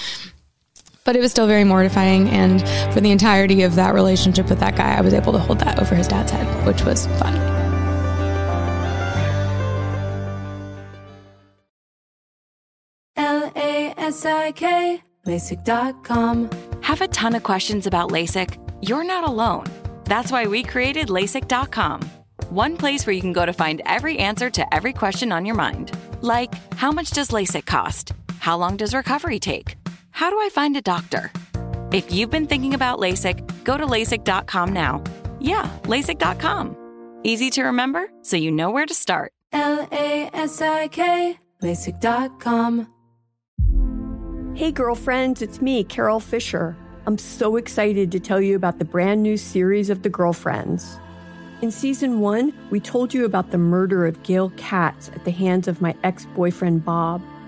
but 1.08 1.16
it 1.16 1.22
was 1.22 1.32
still 1.32 1.48
very 1.48 1.64
mortifying. 1.64 2.28
And 2.30 2.62
for 2.94 3.00
the 3.00 3.12
entirety 3.12 3.64
of 3.64 3.76
that 3.76 3.94
relationship 3.94 4.50
with 4.50 4.60
that 4.60 4.76
guy, 4.76 4.94
I 4.94 5.00
was 5.00 5.14
able 5.14 5.32
to 5.32 5.40
hold 5.40 5.60
that 5.60 5.80
over 5.80 5.96
his 5.96 6.06
dad's 6.06 6.32
head, 6.32 6.46
which 6.68 6.84
was 6.84 7.08
fun. 7.18 7.34
L 13.16 13.50
A 13.56 13.94
S 13.96 14.26
I 14.26 14.52
K, 14.52 15.02
LASIK.com. 15.26 16.50
Have 16.82 17.00
a 17.00 17.08
ton 17.08 17.36
of 17.36 17.44
questions 17.44 17.88
about 17.88 18.12
LASIK? 18.12 18.58
You're 18.82 19.06
not 19.06 19.24
alone. 19.24 19.66
That's 20.04 20.30
why 20.30 20.46
we 20.46 20.62
created 20.62 21.08
LASIK.com. 21.08 22.02
One 22.50 22.76
place 22.76 23.08
where 23.08 23.14
you 23.14 23.22
can 23.22 23.34
go 23.34 23.46
to 23.46 23.54
find 23.54 23.82
every 23.86 24.20
answer 24.20 24.50
to 24.50 24.76
every 24.76 24.92
question 24.92 25.32
on 25.32 25.46
your 25.46 25.56
mind. 25.56 25.98
Like, 26.20 26.54
how 26.76 26.92
much 26.92 27.12
does 27.12 27.30
LASIK 27.30 27.66
cost? 27.66 28.12
How 28.40 28.58
long 28.58 28.76
does 28.76 28.94
recovery 28.94 29.40
take? 29.40 29.78
How 30.18 30.32
do 30.32 30.40
I 30.40 30.50
find 30.50 30.76
a 30.76 30.82
doctor? 30.82 31.32
If 31.92 32.12
you've 32.12 32.32
been 32.32 32.48
thinking 32.48 32.74
about 32.74 32.98
LASIK, 32.98 33.64
go 33.64 33.78
to 33.78 33.86
LASIK.com 33.86 34.74
now. 34.74 35.04
Yeah, 35.40 35.70
LASIK.com. 35.84 36.76
Easy 37.24 37.52
to 37.52 37.62
remember, 37.62 38.10
so 38.24 38.36
you 38.36 38.52
know 38.52 38.72
where 38.72 38.88
to 38.88 38.96
start. 38.96 39.32
L 39.52 39.88
A 39.92 40.28
S 40.34 40.60
I 40.60 40.88
K, 40.88 41.38
LASIK.com. 41.62 42.92
Hey, 44.56 44.72
girlfriends, 44.72 45.44
it's 45.44 45.62
me, 45.62 45.84
Carole 45.84 46.20
Fisher. 46.20 46.76
I'm 47.06 47.20
so 47.20 47.56
excited 47.56 48.12
to 48.12 48.20
tell 48.20 48.42
you 48.42 48.56
about 48.56 48.80
the 48.80 48.86
brand 48.86 49.22
new 49.22 49.38
series 49.38 49.92
of 49.92 50.02
The 50.02 50.10
Girlfriends. 50.10 50.98
In 51.62 51.70
season 51.70 52.22
one, 52.22 52.54
we 52.72 52.80
told 52.80 53.14
you 53.14 53.24
about 53.24 53.52
the 53.52 53.60
murder 53.60 54.08
of 54.08 54.24
Gail 54.24 54.52
Katz 54.58 55.10
at 55.10 55.26
the 55.26 55.32
hands 55.32 55.68
of 55.68 55.80
my 55.80 55.94
ex 56.04 56.26
boyfriend, 56.34 56.84
Bob. 56.84 57.22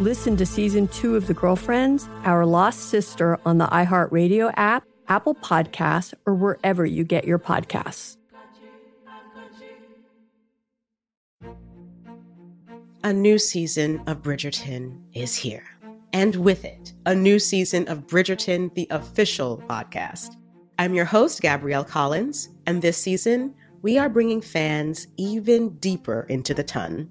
Listen 0.00 0.36
to 0.36 0.46
season 0.46 0.86
two 0.86 1.16
of 1.16 1.26
The 1.26 1.34
Girlfriends, 1.34 2.08
Our 2.22 2.46
Lost 2.46 2.88
Sister 2.88 3.36
on 3.44 3.58
the 3.58 3.66
iHeartRadio 3.66 4.52
app, 4.56 4.84
Apple 5.08 5.34
Podcasts, 5.34 6.14
or 6.24 6.34
wherever 6.34 6.86
you 6.86 7.02
get 7.02 7.24
your 7.24 7.40
podcasts. 7.40 8.16
A 13.02 13.12
new 13.12 13.40
season 13.40 14.00
of 14.06 14.22
Bridgerton 14.22 15.00
is 15.14 15.34
here. 15.34 15.64
And 16.12 16.36
with 16.36 16.64
it, 16.64 16.92
a 17.04 17.14
new 17.14 17.40
season 17.40 17.88
of 17.88 18.06
Bridgerton, 18.06 18.72
the 18.74 18.86
official 18.90 19.60
podcast. 19.68 20.36
I'm 20.78 20.94
your 20.94 21.06
host, 21.06 21.42
Gabrielle 21.42 21.82
Collins, 21.82 22.50
and 22.66 22.82
this 22.82 22.98
season, 22.98 23.52
we 23.82 23.98
are 23.98 24.08
bringing 24.08 24.42
fans 24.42 25.08
even 25.16 25.70
deeper 25.78 26.24
into 26.28 26.54
the 26.54 26.62
ton. 26.62 27.10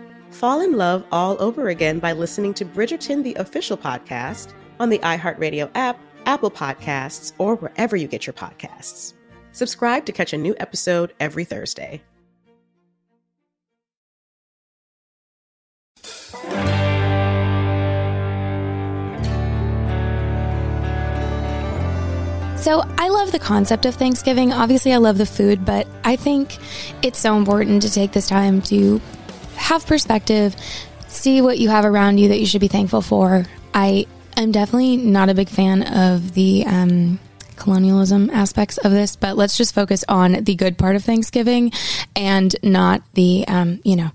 fall 0.31 0.61
in 0.61 0.77
love 0.77 1.05
all 1.11 1.41
over 1.41 1.69
again 1.69 1.99
by 1.99 2.13
listening 2.13 2.53
to 2.55 2.65
Bridgerton, 2.65 3.23
the 3.23 3.35
official 3.35 3.77
podcast, 3.77 4.53
on 4.79 4.89
the 4.89 4.99
iHeartRadio 4.99 5.69
app, 5.75 5.99
Apple 6.25 6.51
Podcasts, 6.51 7.33
or 7.37 7.55
wherever 7.55 7.95
you 7.95 8.07
get 8.07 8.25
your 8.25 8.33
podcasts. 8.33 9.13
Subscribe 9.51 10.05
to 10.05 10.11
catch 10.11 10.33
a 10.33 10.37
new 10.37 10.55
episode 10.59 11.13
every 11.19 11.45
Thursday. 11.45 12.01
So 22.61 22.85
I 22.99 23.09
love 23.09 23.31
the 23.31 23.39
concept 23.39 23.87
of 23.87 23.95
Thanksgiving. 23.95 24.53
Obviously, 24.53 24.93
I 24.93 24.97
love 24.97 25.17
the 25.17 25.25
food, 25.25 25.65
but 25.65 25.87
I 26.03 26.15
think 26.15 26.57
it's 27.01 27.17
so 27.17 27.35
important 27.35 27.81
to 27.81 27.91
take 27.91 28.11
this 28.11 28.27
time 28.27 28.61
to 28.63 29.01
have 29.61 29.85
perspective, 29.85 30.55
see 31.07 31.41
what 31.41 31.59
you 31.59 31.69
have 31.69 31.85
around 31.85 32.17
you 32.17 32.29
that 32.29 32.39
you 32.39 32.45
should 32.45 32.61
be 32.61 32.67
thankful 32.67 33.01
for. 33.01 33.45
I 33.73 34.05
am 34.37 34.51
definitely 34.51 34.97
not 34.97 35.29
a 35.29 35.33
big 35.33 35.49
fan 35.49 35.83
of 35.83 36.33
the 36.33 36.65
um, 36.65 37.19
colonialism 37.55 38.29
aspects 38.31 38.77
of 38.79 38.91
this, 38.91 39.15
but 39.15 39.37
let's 39.37 39.57
just 39.57 39.75
focus 39.75 40.03
on 40.07 40.43
the 40.43 40.55
good 40.55 40.77
part 40.77 40.95
of 40.95 41.03
Thanksgiving 41.03 41.71
and 42.15 42.55
not 42.63 43.03
the, 43.13 43.45
um, 43.47 43.79
you 43.83 43.95
know, 43.95 44.11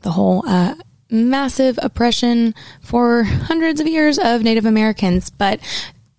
the 0.00 0.10
whole 0.10 0.46
uh, 0.46 0.74
massive 1.10 1.78
oppression 1.82 2.54
for 2.80 3.22
hundreds 3.24 3.80
of 3.80 3.86
years 3.86 4.18
of 4.18 4.42
Native 4.42 4.66
Americans. 4.66 5.30
But 5.30 5.60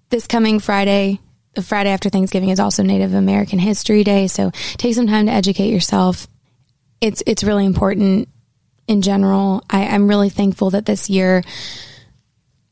this 0.10 0.27
coming 0.27 0.60
Friday, 0.60 1.20
the 1.54 1.62
Friday 1.62 1.89
after 1.89 2.10
Thanksgiving 2.10 2.50
is 2.50 2.60
also 2.60 2.84
Native 2.84 3.13
American 3.13 3.60
History 3.60 4.04
Day, 4.04 4.27
so 4.27 4.51
take 4.77 4.96
some 4.96 5.08
time 5.08 5.25
to 5.25 5.32
educate 5.32 5.70
yourself. 5.70 6.27
It's 7.01 7.22
it's 7.27 7.44
really 7.44 7.66
important 7.66 8.30
in 8.88 9.01
general. 9.01 9.63
I, 9.70 9.88
I'm 9.88 10.08
really 10.08 10.29
thankful 10.29 10.72
that 10.72 10.86
this 10.86 11.10
year, 11.10 11.44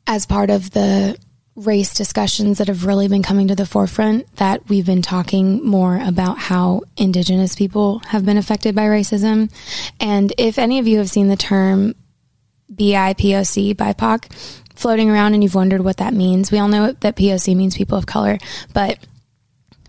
as 0.06 0.26
part 0.26 0.50
of 0.50 0.70
the 0.70 1.18
race 1.54 1.94
discussions 1.94 2.58
that 2.58 2.68
have 2.68 2.84
really 2.84 3.08
been 3.08 3.22
coming 3.22 3.48
to 3.48 3.54
the 3.54 3.66
forefront, 3.66 4.34
that 4.36 4.68
we've 4.68 4.84
been 4.84 5.02
talking 5.02 5.64
more 5.64 5.98
about 6.02 6.38
how 6.38 6.82
Indigenous 6.96 7.54
people 7.54 8.00
have 8.00 8.26
been 8.26 8.36
affected 8.36 8.74
by 8.74 8.82
racism. 8.82 9.50
And 9.98 10.32
if 10.36 10.58
any 10.58 10.78
of 10.78 10.86
you 10.86 10.98
have 10.98 11.08
seen 11.08 11.28
the 11.28 11.36
term 11.36 11.94
BIPOC, 12.72 13.74
BIPOC, 13.74 14.32
floating 14.74 15.10
around 15.10 15.32
and 15.32 15.42
you've 15.42 15.54
wondered 15.54 15.80
what 15.80 15.96
that 15.96 16.12
means, 16.12 16.52
we 16.52 16.58
all 16.58 16.68
know 16.68 16.92
that 16.92 17.16
POC 17.16 17.56
means 17.56 17.76
people 17.76 17.96
of 17.96 18.04
color, 18.04 18.36
but 18.74 18.98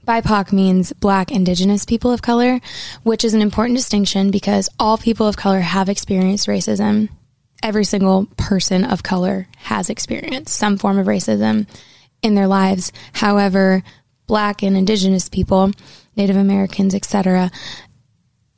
BIPOC 0.08 0.54
means 0.54 0.94
Black 0.94 1.32
Indigenous 1.32 1.84
people 1.84 2.14
of 2.14 2.22
color, 2.22 2.62
which 3.04 3.26
is 3.26 3.34
an 3.34 3.42
important 3.42 3.78
distinction 3.78 4.32
because 4.32 4.70
all 4.80 4.98
people 4.98 5.28
of 5.28 5.36
color 5.36 5.60
have 5.60 5.90
experienced 5.90 6.48
racism. 6.48 7.10
Every 7.62 7.84
single 7.84 8.26
person 8.38 8.86
of 8.86 9.04
color 9.04 9.50
has 9.58 9.90
experienced 9.90 10.56
some 10.56 10.78
form 10.78 10.98
of 10.98 11.08
racism 11.08 11.68
in 12.22 12.36
their 12.36 12.48
lives. 12.48 12.94
However, 13.12 13.84
Black 14.28 14.64
and 14.64 14.78
Indigenous 14.78 15.28
people, 15.28 15.72
Native 16.16 16.38
Americans, 16.38 16.96
etc., 16.96 17.52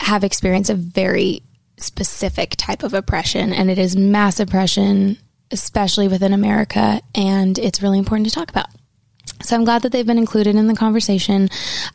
have 0.02 0.24
experienced 0.24 0.70
a 0.70 0.76
very 0.76 1.42
specific 1.78 2.56
type 2.58 2.84
of 2.84 2.94
oppression, 2.94 3.54
and 3.54 3.72
it 3.72 3.80
is 3.80 3.96
mass 3.96 4.40
oppression, 4.40 5.18
especially 5.50 6.08
within 6.08 6.34
America, 6.34 7.02
and 7.16 7.58
it's 7.58 7.82
really 7.82 7.98
important 7.98 8.28
to 8.28 8.34
talk 8.34 8.52
about. 8.52 8.68
So 9.42 9.56
I'm 9.56 9.64
glad 9.64 9.84
that 9.84 9.92
they've 9.92 10.06
been 10.06 10.18
included 10.18 10.56
in 10.56 10.68
the 10.68 10.76
conversation. 10.76 11.50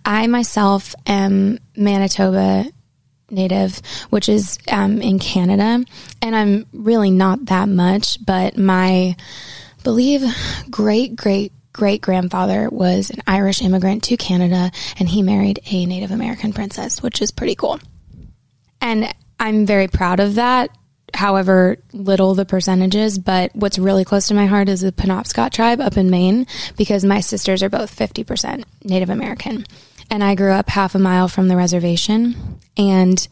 I 0.04 0.26
myself 0.26 0.94
am 1.06 1.58
Manitoba 1.76 2.66
native, 3.30 3.80
which 4.10 4.28
is 4.28 4.58
um, 4.70 5.00
in 5.02 5.18
Canada, 5.18 5.84
and 6.22 6.36
I'm 6.36 6.66
really 6.72 7.10
not 7.10 7.46
that 7.46 7.68
much, 7.68 8.24
but 8.24 8.56
my 8.56 9.16
believe 9.82 10.22
great 10.70 11.16
great 11.16 11.52
great 11.72 12.00
grandfather 12.00 12.68
was 12.70 13.10
an 13.10 13.20
Irish 13.26 13.60
immigrant 13.60 14.04
to 14.04 14.16
Canada, 14.16 14.70
and 14.98 15.08
he 15.08 15.22
married 15.22 15.60
a 15.70 15.86
Native 15.86 16.12
American 16.12 16.52
princess, 16.52 17.02
which 17.02 17.20
is 17.20 17.32
pretty 17.32 17.54
cool. 17.54 17.80
And 18.80 19.12
I'm 19.38 19.66
very 19.66 19.88
proud 19.88 20.20
of 20.20 20.36
that 20.36 20.70
however 21.14 21.78
little 21.92 22.34
the 22.34 22.44
percentages, 22.44 23.18
but 23.18 23.54
what's 23.54 23.78
really 23.78 24.04
close 24.04 24.28
to 24.28 24.34
my 24.34 24.46
heart 24.46 24.68
is 24.68 24.80
the 24.80 24.92
Penobscot 24.92 25.52
tribe 25.52 25.80
up 25.80 25.96
in 25.96 26.10
Maine 26.10 26.46
because 26.76 27.04
my 27.04 27.20
sisters 27.20 27.62
are 27.62 27.70
both 27.70 27.96
50% 27.96 28.64
Native 28.82 29.10
American. 29.10 29.64
And 30.10 30.22
I 30.22 30.34
grew 30.34 30.52
up 30.52 30.68
half 30.68 30.94
a 30.94 30.98
mile 30.98 31.28
from 31.28 31.48
the 31.48 31.56
reservation. 31.56 32.60
And 32.76 33.26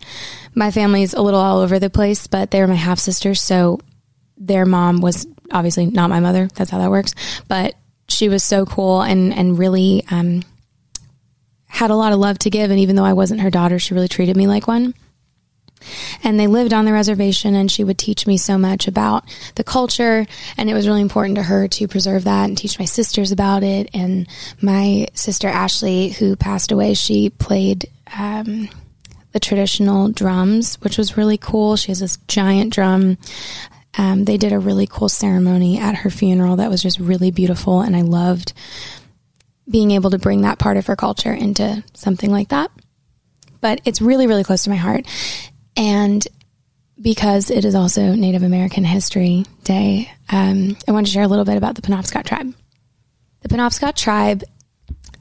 my 0.54 0.70
family's 0.70 1.12
a 1.12 1.20
little 1.20 1.40
all 1.40 1.58
over 1.58 1.78
the 1.78 1.90
place, 1.90 2.26
but 2.26 2.50
they're 2.50 2.66
my 2.66 2.74
half 2.74 2.98
sisters. 2.98 3.42
So 3.42 3.80
their 4.36 4.64
mom 4.64 5.00
was 5.00 5.26
obviously 5.50 5.86
not 5.86 6.08
my 6.10 6.20
mother. 6.20 6.48
That's 6.54 6.70
how 6.70 6.78
that 6.78 6.90
works. 6.90 7.14
But 7.48 7.74
she 8.08 8.28
was 8.28 8.42
so 8.42 8.64
cool 8.64 9.02
and, 9.02 9.34
and 9.34 9.58
really 9.58 10.04
um, 10.10 10.42
had 11.66 11.90
a 11.90 11.96
lot 11.96 12.12
of 12.12 12.18
love 12.18 12.38
to 12.40 12.50
give. 12.50 12.70
And 12.70 12.80
even 12.80 12.96
though 12.96 13.04
I 13.04 13.12
wasn't 13.12 13.40
her 13.40 13.50
daughter, 13.50 13.78
she 13.78 13.94
really 13.94 14.08
treated 14.08 14.36
me 14.36 14.46
like 14.46 14.66
one. 14.66 14.94
And 16.22 16.38
they 16.38 16.46
lived 16.46 16.72
on 16.72 16.84
the 16.84 16.92
reservation, 16.92 17.54
and 17.54 17.70
she 17.70 17.84
would 17.84 17.98
teach 17.98 18.26
me 18.26 18.36
so 18.36 18.58
much 18.58 18.88
about 18.88 19.24
the 19.54 19.64
culture. 19.64 20.26
And 20.56 20.70
it 20.70 20.74
was 20.74 20.86
really 20.86 21.00
important 21.00 21.36
to 21.36 21.42
her 21.42 21.68
to 21.68 21.88
preserve 21.88 22.24
that 22.24 22.44
and 22.44 22.56
teach 22.56 22.78
my 22.78 22.84
sisters 22.84 23.32
about 23.32 23.62
it. 23.62 23.90
And 23.94 24.28
my 24.60 25.08
sister 25.14 25.48
Ashley, 25.48 26.10
who 26.10 26.36
passed 26.36 26.72
away, 26.72 26.94
she 26.94 27.30
played 27.30 27.90
um, 28.18 28.68
the 29.32 29.40
traditional 29.40 30.08
drums, 30.08 30.76
which 30.82 30.98
was 30.98 31.16
really 31.16 31.38
cool. 31.38 31.76
She 31.76 31.90
has 31.90 32.00
this 32.00 32.18
giant 32.28 32.72
drum. 32.72 33.18
Um, 33.98 34.24
they 34.24 34.38
did 34.38 34.52
a 34.52 34.58
really 34.58 34.86
cool 34.86 35.08
ceremony 35.08 35.78
at 35.78 35.96
her 35.96 36.10
funeral 36.10 36.56
that 36.56 36.70
was 36.70 36.82
just 36.82 36.98
really 36.98 37.30
beautiful, 37.30 37.80
and 37.80 37.94
I 37.94 38.02
loved 38.02 38.52
being 39.68 39.90
able 39.92 40.10
to 40.10 40.18
bring 40.18 40.42
that 40.42 40.58
part 40.58 40.76
of 40.76 40.86
her 40.86 40.96
culture 40.96 41.32
into 41.32 41.82
something 41.94 42.30
like 42.30 42.48
that. 42.48 42.70
But 43.60 43.80
it's 43.84 44.02
really, 44.02 44.26
really 44.26 44.44
close 44.44 44.64
to 44.64 44.70
my 44.70 44.76
heart. 44.76 45.06
And 45.76 46.26
because 47.00 47.50
it 47.50 47.64
is 47.64 47.74
also 47.74 48.14
Native 48.14 48.42
American 48.42 48.84
History 48.84 49.44
Day, 49.64 50.10
um, 50.30 50.76
I 50.86 50.92
want 50.92 51.06
to 51.06 51.12
share 51.12 51.22
a 51.22 51.28
little 51.28 51.44
bit 51.44 51.56
about 51.56 51.74
the 51.74 51.82
Penobscot 51.82 52.24
tribe. 52.24 52.54
The 53.40 53.48
Penobscot 53.48 53.96
tribe, 53.96 54.44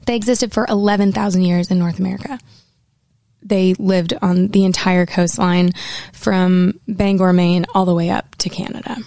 they 0.06 0.16
existed 0.16 0.52
for 0.52 0.66
11,000 0.68 1.42
years 1.42 1.70
in 1.70 1.78
North 1.78 1.98
America. 1.98 2.38
They 3.42 3.74
lived 3.74 4.14
on 4.22 4.48
the 4.48 4.64
entire 4.64 5.06
coastline 5.06 5.72
from 6.12 6.78
Bangor, 6.86 7.32
Maine, 7.32 7.66
all 7.74 7.84
the 7.84 7.94
way 7.94 8.10
up 8.10 8.36
to 8.36 8.48
Canada. 8.48 8.98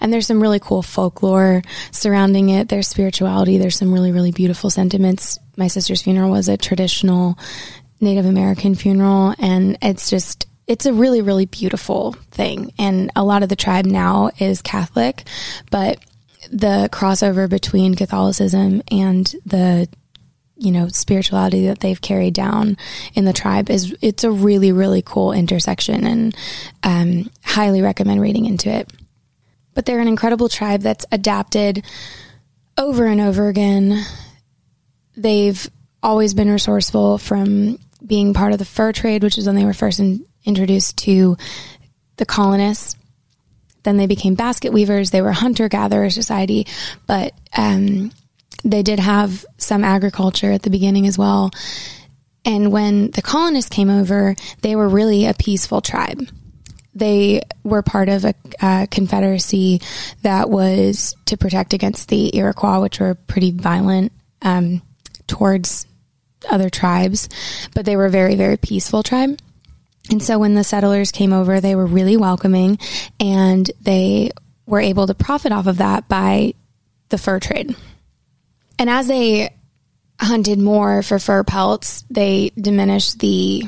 And 0.00 0.12
there's 0.12 0.26
some 0.26 0.40
really 0.40 0.60
cool 0.60 0.82
folklore 0.82 1.62
surrounding 1.90 2.48
it. 2.50 2.68
There's 2.68 2.88
spirituality. 2.88 3.58
There's 3.58 3.76
some 3.76 3.92
really, 3.92 4.12
really 4.12 4.32
beautiful 4.32 4.70
sentiments. 4.70 5.38
My 5.56 5.68
sister's 5.68 6.02
funeral 6.02 6.30
was 6.30 6.48
a 6.48 6.56
traditional 6.56 7.38
Native 8.02 8.26
American 8.26 8.74
funeral, 8.74 9.34
and 9.38 9.78
it's 9.80 10.10
just 10.10 10.46
it's 10.66 10.86
a 10.86 10.92
really 10.92 11.22
really 11.22 11.46
beautiful 11.46 12.12
thing. 12.30 12.72
And 12.78 13.10
a 13.16 13.24
lot 13.24 13.42
of 13.42 13.48
the 13.48 13.56
tribe 13.56 13.86
now 13.86 14.30
is 14.38 14.60
Catholic, 14.60 15.24
but 15.70 15.98
the 16.50 16.88
crossover 16.92 17.48
between 17.48 17.94
Catholicism 17.94 18.82
and 18.90 19.26
the 19.46 19.88
you 20.56 20.70
know 20.70 20.88
spirituality 20.88 21.66
that 21.66 21.80
they've 21.80 22.00
carried 22.00 22.34
down 22.34 22.76
in 23.14 23.24
the 23.24 23.32
tribe 23.32 23.70
is 23.70 23.94
it's 24.00 24.24
a 24.24 24.30
really 24.30 24.70
really 24.72 25.02
cool 25.02 25.32
intersection 25.32 26.06
and 26.06 26.36
um, 26.82 27.30
highly 27.42 27.82
recommend 27.82 28.20
reading 28.20 28.44
into 28.44 28.70
it 28.70 28.90
but 29.74 29.86
they're 29.86 30.00
an 30.00 30.08
incredible 30.08 30.48
tribe 30.48 30.82
that's 30.82 31.06
adapted 31.10 31.84
over 32.78 33.06
and 33.06 33.20
over 33.20 33.48
again 33.48 34.04
they've 35.16 35.68
always 36.02 36.34
been 36.34 36.50
resourceful 36.50 37.18
from 37.18 37.78
being 38.12 38.34
part 38.34 38.52
of 38.52 38.58
the 38.58 38.64
fur 38.66 38.92
trade, 38.92 39.22
which 39.22 39.38
is 39.38 39.46
when 39.46 39.56
they 39.56 39.64
were 39.64 39.72
first 39.72 39.98
in, 39.98 40.22
introduced 40.44 40.98
to 40.98 41.34
the 42.18 42.26
colonists. 42.26 42.94
Then 43.84 43.96
they 43.96 44.06
became 44.06 44.34
basket 44.34 44.70
weavers. 44.70 45.10
They 45.10 45.22
were 45.22 45.32
hunter 45.32 45.66
gatherer 45.70 46.10
society, 46.10 46.66
but 47.06 47.32
um, 47.56 48.12
they 48.64 48.82
did 48.82 48.98
have 48.98 49.46
some 49.56 49.82
agriculture 49.82 50.52
at 50.52 50.60
the 50.60 50.68
beginning 50.68 51.06
as 51.06 51.16
well. 51.16 51.52
And 52.44 52.70
when 52.70 53.12
the 53.12 53.22
colonists 53.22 53.70
came 53.70 53.88
over, 53.88 54.36
they 54.60 54.76
were 54.76 54.90
really 54.90 55.24
a 55.24 55.32
peaceful 55.32 55.80
tribe. 55.80 56.28
They 56.94 57.40
were 57.64 57.80
part 57.80 58.10
of 58.10 58.26
a, 58.26 58.34
a 58.60 58.88
confederacy 58.90 59.80
that 60.20 60.50
was 60.50 61.16
to 61.24 61.38
protect 61.38 61.72
against 61.72 62.10
the 62.10 62.36
Iroquois, 62.36 62.82
which 62.82 63.00
were 63.00 63.14
pretty 63.14 63.52
violent 63.52 64.12
um, 64.42 64.82
towards 65.26 65.86
other 66.50 66.70
tribes, 66.70 67.28
but 67.74 67.84
they 67.84 67.96
were 67.96 68.08
very, 68.08 68.36
very 68.36 68.56
peaceful 68.56 69.02
tribe. 69.02 69.38
And 70.10 70.22
so 70.22 70.38
when 70.38 70.54
the 70.54 70.64
settlers 70.64 71.12
came 71.12 71.32
over, 71.32 71.60
they 71.60 71.74
were 71.74 71.86
really 71.86 72.16
welcoming 72.16 72.78
and 73.20 73.70
they 73.80 74.30
were 74.66 74.80
able 74.80 75.06
to 75.06 75.14
profit 75.14 75.52
off 75.52 75.66
of 75.66 75.78
that 75.78 76.08
by 76.08 76.54
the 77.08 77.18
fur 77.18 77.38
trade. 77.38 77.76
And 78.78 78.90
as 78.90 79.06
they 79.06 79.54
hunted 80.20 80.58
more 80.58 81.02
for 81.02 81.18
fur 81.18 81.44
pelts, 81.44 82.04
they 82.10 82.50
diminished 82.56 83.20
the 83.20 83.64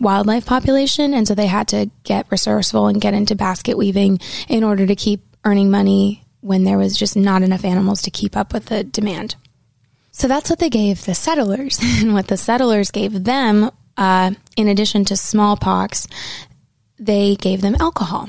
wildlife 0.00 0.46
population. 0.46 1.14
And 1.14 1.26
so 1.26 1.34
they 1.34 1.46
had 1.46 1.68
to 1.68 1.90
get 2.02 2.30
resourceful 2.30 2.88
and 2.88 3.00
get 3.00 3.14
into 3.14 3.34
basket 3.34 3.76
weaving 3.76 4.20
in 4.48 4.64
order 4.64 4.86
to 4.86 4.96
keep 4.96 5.20
earning 5.44 5.70
money 5.70 6.24
when 6.40 6.64
there 6.64 6.78
was 6.78 6.96
just 6.96 7.16
not 7.16 7.42
enough 7.42 7.64
animals 7.64 8.02
to 8.02 8.10
keep 8.10 8.36
up 8.36 8.52
with 8.52 8.66
the 8.66 8.84
demand. 8.84 9.36
So 10.12 10.28
that's 10.28 10.50
what 10.50 10.58
they 10.58 10.70
gave 10.70 11.04
the 11.04 11.14
settlers. 11.14 11.80
And 12.00 12.14
what 12.14 12.28
the 12.28 12.36
settlers 12.36 12.90
gave 12.90 13.24
them, 13.24 13.70
uh, 13.96 14.32
in 14.56 14.68
addition 14.68 15.04
to 15.06 15.16
smallpox, 15.16 16.06
they 16.98 17.34
gave 17.36 17.60
them 17.60 17.76
alcohol. 17.80 18.28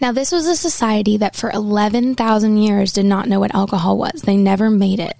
Now, 0.00 0.12
this 0.12 0.30
was 0.30 0.46
a 0.46 0.54
society 0.54 1.16
that 1.16 1.34
for 1.34 1.50
11,000 1.50 2.56
years 2.56 2.92
did 2.92 3.06
not 3.06 3.28
know 3.28 3.40
what 3.40 3.54
alcohol 3.54 3.98
was. 3.98 4.22
They 4.22 4.36
never 4.36 4.70
made 4.70 5.00
it. 5.00 5.16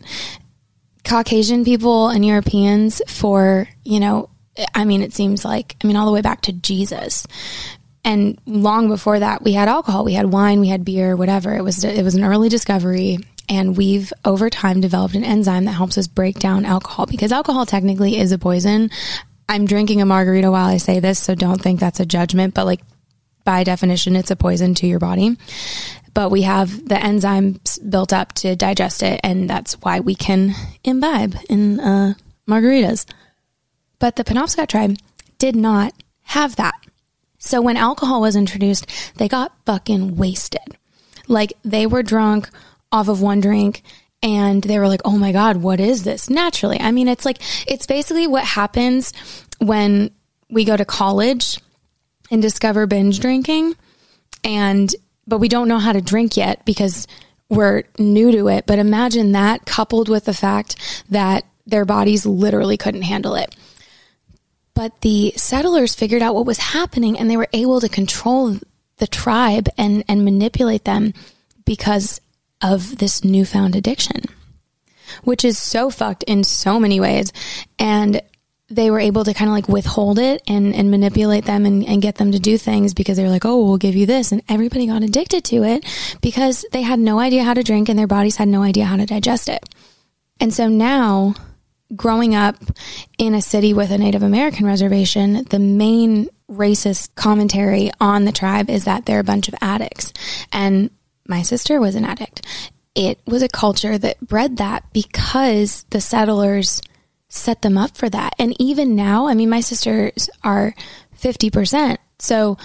Caucasian 1.05 1.65
people 1.65 2.09
and 2.09 2.25
Europeans, 2.25 3.03
for, 3.09 3.69
you 3.83 3.99
know, 3.99 4.29
I 4.75 4.85
mean, 4.85 5.03
it 5.03 5.15
seems 5.15 5.45
like, 5.45 5.77
I 5.83 5.87
mean, 5.87 5.97
all 5.97 6.07
the 6.07 6.13
way 6.13 6.21
back 6.21 6.43
to 6.43 6.53
Jesus. 6.53 7.27
And 8.05 8.39
long 8.47 8.89
before 8.89 9.19
that, 9.19 9.43
we 9.43 9.53
had 9.53 9.69
alcohol, 9.69 10.05
we 10.05 10.15
had 10.15 10.27
wine, 10.27 10.61
we 10.61 10.69
had 10.69 10.85
beer, 10.85 11.17
whatever. 11.17 11.57
It 11.57 11.63
was, 11.63 11.83
it 11.83 12.05
was 12.05 12.15
an 12.15 12.25
early 12.25 12.49
discovery. 12.49 13.19
And 13.49 13.77
we've 13.77 14.13
over 14.25 14.51
time 14.51 14.81
developed 14.81 15.15
an 15.15 15.25
enzyme 15.25 15.65
that 15.65 15.73
helps 15.73 15.97
us 15.97 16.07
break 16.07 16.39
down 16.39 16.65
alcohol 16.65 17.07
because 17.07 17.33
alcohol 17.33 17.65
technically 17.67 18.19
is 18.19 18.33
a 18.33 18.39
poison. 18.39 18.91
I'm 19.49 19.65
drinking 19.65 20.03
a 20.03 20.07
margarita 20.07 20.51
while 20.51 20.67
I 20.67 20.77
say 20.77 21.01
this, 21.01 21.19
so 21.19 21.35
don't 21.35 21.61
think 21.61 21.81
that's 21.81 22.01
a 22.01 22.07
judgment, 22.07 22.53
but 22.55 22.67
like 22.67 22.81
by 23.45 23.65
definition, 23.65 24.15
it's 24.15 24.31
a 24.31 24.37
poison 24.37 24.75
to 24.75 24.87
your 24.87 24.99
body. 24.99 25.39
But 26.13 26.31
we 26.31 26.43
have 26.43 26.87
the 26.87 26.97
enzymes 26.97 27.79
built 27.89 28.13
up 28.13 28.35
to 28.35 28.57
digest 28.57 29.03
it, 29.03 29.21
and 29.25 29.49
that's 29.49 29.75
why 29.75 30.01
we 30.01 30.15
can 30.15 30.55
imbibe 30.85 31.35
in 31.49 31.81
uh, 31.81 32.15
margaritas. 32.47 33.07
But 33.99 34.17
the 34.17 34.25
Penobscot 34.25 34.69
tribe 34.69 34.99
did 35.39 35.57
not 35.57 35.95
have 36.25 36.57
that. 36.57 36.75
So 37.39 37.63
when 37.63 37.77
alcohol 37.77 38.21
was 38.21 38.37
introduced, 38.37 38.87
they 39.17 39.29
got 39.29 39.57
fucking 39.65 40.17
wasted. 40.17 40.77
Like 41.27 41.55
they 41.65 41.87
were 41.87 42.03
drunk 42.03 42.51
off 42.91 43.09
of 43.09 43.21
one 43.21 43.41
drink 43.41 43.83
and 44.23 44.63
they 44.63 44.79
were 44.79 44.89
like, 44.89 45.03
oh 45.05 45.17
my 45.17 45.33
God, 45.33 45.59
what 45.59 45.81
is 45.81 46.05
this? 46.05 46.29
Naturally. 46.29 46.81
I 46.81 46.91
mean, 46.91 47.09
it's 47.09 47.25
like, 47.25 47.39
it's 47.67 47.87
basically 47.87 48.27
what 48.27 48.45
happens 48.45 49.13
when 49.59 50.11
we 50.51 50.65
go 50.65 50.77
to 50.77 50.85
college 50.85 51.59
and 52.31 52.43
discover 52.43 52.87
binge 52.87 53.21
drinking 53.21 53.75
and, 54.43 54.95
but 55.27 55.39
we 55.39 55.49
don't 55.49 55.69
know 55.69 55.79
how 55.79 55.93
to 55.93 56.01
drink 56.01 56.37
yet 56.37 56.65
because 56.65 57.07
we're 57.49 57.85
new 57.99 58.33
to 58.33 58.49
it. 58.49 58.67
But 58.67 58.79
imagine 58.79 59.33
that 59.33 59.67
coupled 59.67 60.09
with 60.09 60.25
the 60.25 60.35
fact 60.35 61.05
that 61.11 61.45
their 61.67 61.85
bodies 61.85 62.27
literally 62.27 62.77
couldn't 62.77 63.03
handle 63.03 63.35
it. 63.35 63.55
But 64.75 65.01
the 65.01 65.33
settlers 65.37 65.95
figured 65.95 66.23
out 66.23 66.35
what 66.35 66.47
was 66.47 66.59
happening 66.59 67.19
and 67.19 67.31
they 67.31 67.37
were 67.37 67.49
able 67.53 67.81
to 67.81 67.89
control 67.89 68.57
the 68.99 69.07
tribe 69.07 69.69
and, 69.77 70.05
and 70.09 70.25
manipulate 70.25 70.85
them 70.85 71.15
because 71.65 72.21
of 72.63 72.99
this 72.99 73.25
newfound 73.25 73.77
addiction, 73.77 74.23
which 75.25 75.45
is 75.45 75.59
so 75.59 75.91
fucked 75.91 76.23
in 76.25 76.45
so 76.45 76.79
many 76.79 77.01
ways. 77.01 77.33
And 77.79 78.21
they 78.71 78.91
were 78.91 79.01
able 79.01 79.25
to 79.25 79.33
kind 79.33 79.49
of 79.49 79.55
like 79.55 79.69
withhold 79.69 80.19
it 80.19 80.43
and, 80.47 80.75
and 80.75 80.91
manipulate 80.91 81.47
them 81.47 81.65
and, 81.65 81.87
and 81.87 82.03
get 82.03 82.17
them 82.17 82.33
to 82.33 82.39
do 82.39 82.59
things 82.59 82.93
because 82.93 83.17
they 83.17 83.23
were 83.23 83.31
like, 83.31 83.47
oh, 83.47 83.65
we'll 83.65 83.79
give 83.79 83.97
you 83.97 84.05
this. 84.05 84.31
And 84.31 84.43
everybody 84.49 84.87
got 84.87 85.03
addicted 85.03 85.45
to 85.45 85.65
it 85.65 85.87
because 86.21 86.67
they 86.73 86.83
had 86.83 86.99
no 86.99 87.19
idea 87.19 87.45
how 87.45 87.55
to 87.55 87.63
drink 87.63 87.89
and 87.89 87.99
their 87.99 88.07
bodies 88.07 88.37
had 88.37 88.49
no 88.49 88.63
idea 88.63 88.85
how 88.85 88.97
to 88.97 89.07
digest 89.07 89.49
it. 89.49 89.67
And 90.39 90.53
so 90.53 90.69
now, 90.69 91.35
growing 91.97 92.35
up 92.35 92.57
in 93.17 93.35
a 93.35 93.41
city 93.41 93.73
with 93.73 93.91
a 93.91 93.99
Native 93.99 94.23
American 94.23 94.67
reservation, 94.67 95.45
the 95.45 95.59
main 95.59 96.29
racist 96.51 97.15
commentary 97.15 97.91
on 98.01 98.25
the 98.25 98.33
tribe 98.33 98.69
is 98.69 98.85
that 98.85 99.07
they're 99.07 99.21
a 99.21 99.25
bunch 99.25 99.49
of 99.49 99.55
addicts. 99.61 100.13
And 100.53 100.91
my 101.29 101.43
sister 101.43 101.81
was 101.81 101.95
an 101.95 102.05
addict. 102.05 102.47
It 102.95 103.21
was 103.27 103.43
a 103.43 103.49
culture 103.49 103.97
that 103.99 104.21
bred 104.21 104.57
that 104.57 104.85
because 104.93 105.85
the 105.91 106.01
settlers 106.01 106.81
set 107.29 107.63
them 107.63 107.77
up 107.77 107.97
for 107.97 108.09
that. 108.09 108.35
And 108.39 108.61
even 108.61 108.97
now, 108.97 109.29
I 109.29 109.35
mean, 109.35 109.51
my 109.51 109.61
sisters 109.61 110.31
are 110.43 110.75
50%. 111.21 111.99
So 112.19 112.57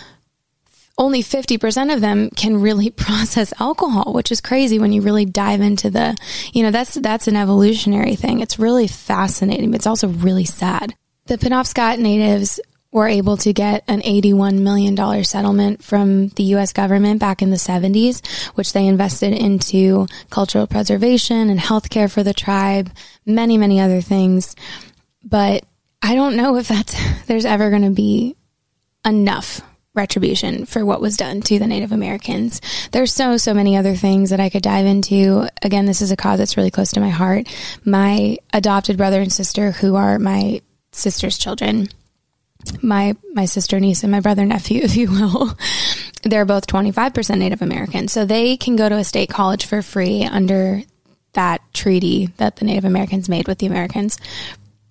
only 0.98 1.22
50% 1.22 1.94
of 1.94 2.02
them 2.02 2.30
can 2.32 2.62
really 2.62 2.90
process 2.92 3.54
alcohol, 3.60 4.14
which 4.14 4.32
is 4.32 4.42
crazy 4.42 4.80
when 4.80 4.94
you 4.94 5.02
really 5.02 5.26
dive 5.26 5.62
into 5.62 5.90
the, 5.90 6.16
you 6.54 6.64
know, 6.64 6.72
that's, 6.72 6.96
that's 6.96 7.28
an 7.28 7.36
evolutionary 7.36 8.16
thing. 8.16 8.40
It's 8.40 8.60
really 8.60 8.88
fascinating, 8.88 9.72
but 9.72 9.78
it's 9.78 9.88
also 9.88 10.08
really 10.08 10.46
sad. 10.46 10.96
The 11.26 11.38
Penobscot 11.38 12.00
natives 12.00 12.60
were 12.94 13.08
able 13.08 13.36
to 13.38 13.52
get 13.52 13.84
an 13.88 14.02
$81 14.02 14.60
million 14.60 15.24
settlement 15.24 15.84
from 15.84 16.30
the 16.30 16.44
U.S. 16.44 16.72
government 16.72 17.20
back 17.20 17.42
in 17.42 17.50
the 17.50 17.58
70s, 17.58 18.26
which 18.56 18.72
they 18.72 18.86
invested 18.86 19.34
into 19.34 20.08
cultural 20.30 20.68
preservation 20.68 21.50
and 21.50 21.60
healthcare 21.60 22.10
for 22.10 22.22
the 22.22 22.36
tribe, 22.36 22.92
many, 23.26 23.58
many 23.58 23.82
other 23.82 24.00
things. 24.00 24.56
But 25.24 25.66
I 26.04 26.14
don't 26.14 26.36
know 26.36 26.56
if 26.58 26.68
that's, 26.68 26.96
there's 27.26 27.46
ever 27.46 27.72
going 27.72 27.82
to 27.82 27.90
be 27.90 28.36
enough 29.04 29.62
retribution 29.96 30.66
for 30.66 30.86
what 30.86 31.02
was 31.02 31.18
done 31.18 31.42
to 31.42 31.60
the 31.60 31.68
Native 31.68 31.92
Americans. 31.92 32.62
There's 32.92 33.14
so, 33.14 33.38
so 33.38 33.56
many 33.56 33.76
other 33.76 33.96
things 33.96 34.30
that 34.30 34.40
I 34.40 34.50
could 34.50 34.64
dive 34.64 34.86
into. 34.86 35.48
Again, 35.64 35.86
this 35.86 36.02
is 36.02 36.12
a 36.12 36.16
cause 36.16 36.40
that's 36.40 36.58
really 36.58 36.72
close 36.72 36.92
to 36.92 37.00
my 37.00 37.10
heart. 37.10 37.48
My 37.86 38.38
adopted 38.54 38.98
brother 38.98 39.22
and 39.22 39.34
sister, 39.34 39.72
who 39.72 39.96
are 39.96 40.20
my 40.20 40.62
sister's 40.92 41.38
children, 41.38 41.90
my 42.82 43.16
my 43.34 43.46
sister 43.46 43.80
niece 43.80 44.04
and 44.04 44.12
my 44.12 44.20
brother 44.20 44.46
nephew 44.46 44.82
if 44.84 44.96
you 44.96 45.10
will 45.10 45.58
they're 46.24 46.46
both 46.46 46.68
25% 46.68 47.38
native 47.38 47.62
american. 47.62 48.08
So 48.08 48.26
they 48.26 48.58
can 48.58 48.76
go 48.76 48.90
to 48.90 48.98
a 48.98 49.04
state 49.04 49.30
college 49.30 49.66
for 49.66 49.82
free 49.82 50.24
under 50.24 50.82
that 51.34 51.62
treaty 51.74 52.28
that 52.38 52.58
the 52.58 52.66
native 52.66 52.86
americans 52.86 53.30
made 53.30 53.48
with 53.48 53.60
the 53.60 53.68
americans. 53.68 54.18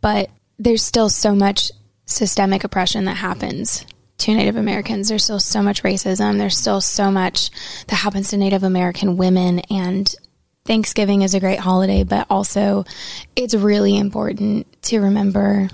But 0.01 0.31
there's 0.59 0.83
still 0.83 1.09
so 1.09 1.35
much 1.35 1.71
systemic 2.07 2.65
oppression 2.65 3.07
that 3.07 3.17
happens 3.17 3.87
to 4.19 4.35
native 4.35 4.57
americans. 4.57 5.09
There's 5.09 5.25
still 5.25 5.41
so 5.41 5.63
much 5.63 5.83
racism. 5.83 6.39
There's 6.39 6.57
still 6.57 6.81
so 6.81 7.11
much 7.11 7.51
that 7.87 7.97
happens 7.97 8.31
to 8.31 8.37
native 8.37 8.63
american 8.63 9.17
women. 9.17 9.61
And 9.71 10.13
thanksgiving 10.65 11.23
is 11.23 11.35
a 11.35 11.41
great 11.41 11.59
holiday 11.59 12.05
but 12.05 12.25
also 12.31 12.85
it's 13.35 13.53
really 13.53 13.99
important 13.99 14.81
to 14.81 15.01
remember 15.01 15.69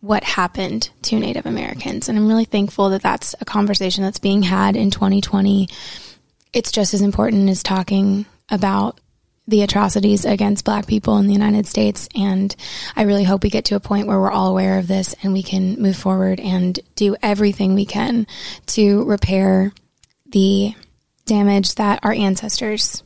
what 0.00 0.22
happened 0.22 0.90
to 1.02 1.18
Native 1.18 1.46
Americans. 1.46 2.08
And 2.08 2.16
I'm 2.16 2.28
really 2.28 2.44
thankful 2.44 2.90
that 2.90 3.02
that's 3.02 3.34
a 3.40 3.44
conversation 3.44 4.04
that's 4.04 4.18
being 4.18 4.42
had 4.42 4.76
in 4.76 4.90
2020. 4.90 5.68
It's 6.52 6.70
just 6.70 6.94
as 6.94 7.02
important 7.02 7.48
as 7.48 7.62
talking 7.62 8.26
about 8.50 9.00
the 9.48 9.62
atrocities 9.62 10.24
against 10.24 10.64
black 10.64 10.86
people 10.86 11.16
in 11.16 11.26
the 11.26 11.32
United 11.32 11.66
States. 11.66 12.08
And 12.14 12.54
I 12.94 13.02
really 13.02 13.24
hope 13.24 13.42
we 13.42 13.50
get 13.50 13.64
to 13.66 13.76
a 13.76 13.80
point 13.80 14.06
where 14.06 14.20
we're 14.20 14.30
all 14.30 14.48
aware 14.48 14.78
of 14.78 14.86
this 14.86 15.14
and 15.22 15.32
we 15.32 15.42
can 15.42 15.80
move 15.80 15.96
forward 15.96 16.38
and 16.38 16.78
do 16.94 17.16
everything 17.22 17.74
we 17.74 17.86
can 17.86 18.26
to 18.66 19.04
repair 19.04 19.72
the 20.26 20.74
damage 21.24 21.74
that 21.76 22.00
our 22.02 22.12
ancestors 22.12 23.02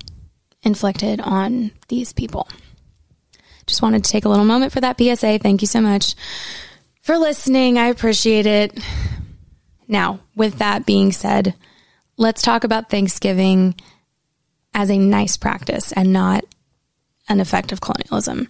inflicted 0.63 1.21
on 1.21 1.71
these 1.89 2.13
people. 2.13 2.49
Just 3.67 3.81
wanted 3.81 4.05
to 4.05 4.11
take 4.11 4.25
a 4.25 4.29
little 4.29 4.45
moment 4.45 4.73
for 4.73 4.81
that 4.81 4.99
PSA. 4.99 5.39
Thank 5.39 5.63
you 5.63 5.69
so 5.69 5.81
much 5.81 6.17
for 7.03 7.19
listening. 7.19 7.79
I 7.79 7.87
appreciate 7.87 8.47
it. 8.47 8.79
Now, 9.89 10.21
with 10.35 10.59
that 10.59 10.87
being 10.87 11.13
said, 11.13 11.55
let's 12.17 12.43
talk 12.43 12.65
about 12.65 12.91
Thanksgiving 12.91 13.75
as 14.75 14.91
a 14.91 14.97
nice 14.97 15.37
practice 15.37 15.93
and 15.93 16.13
not 16.13 16.45
an 17.29 17.41
effect 17.41 17.73
of 17.73 17.81
colonialism. 17.81 18.49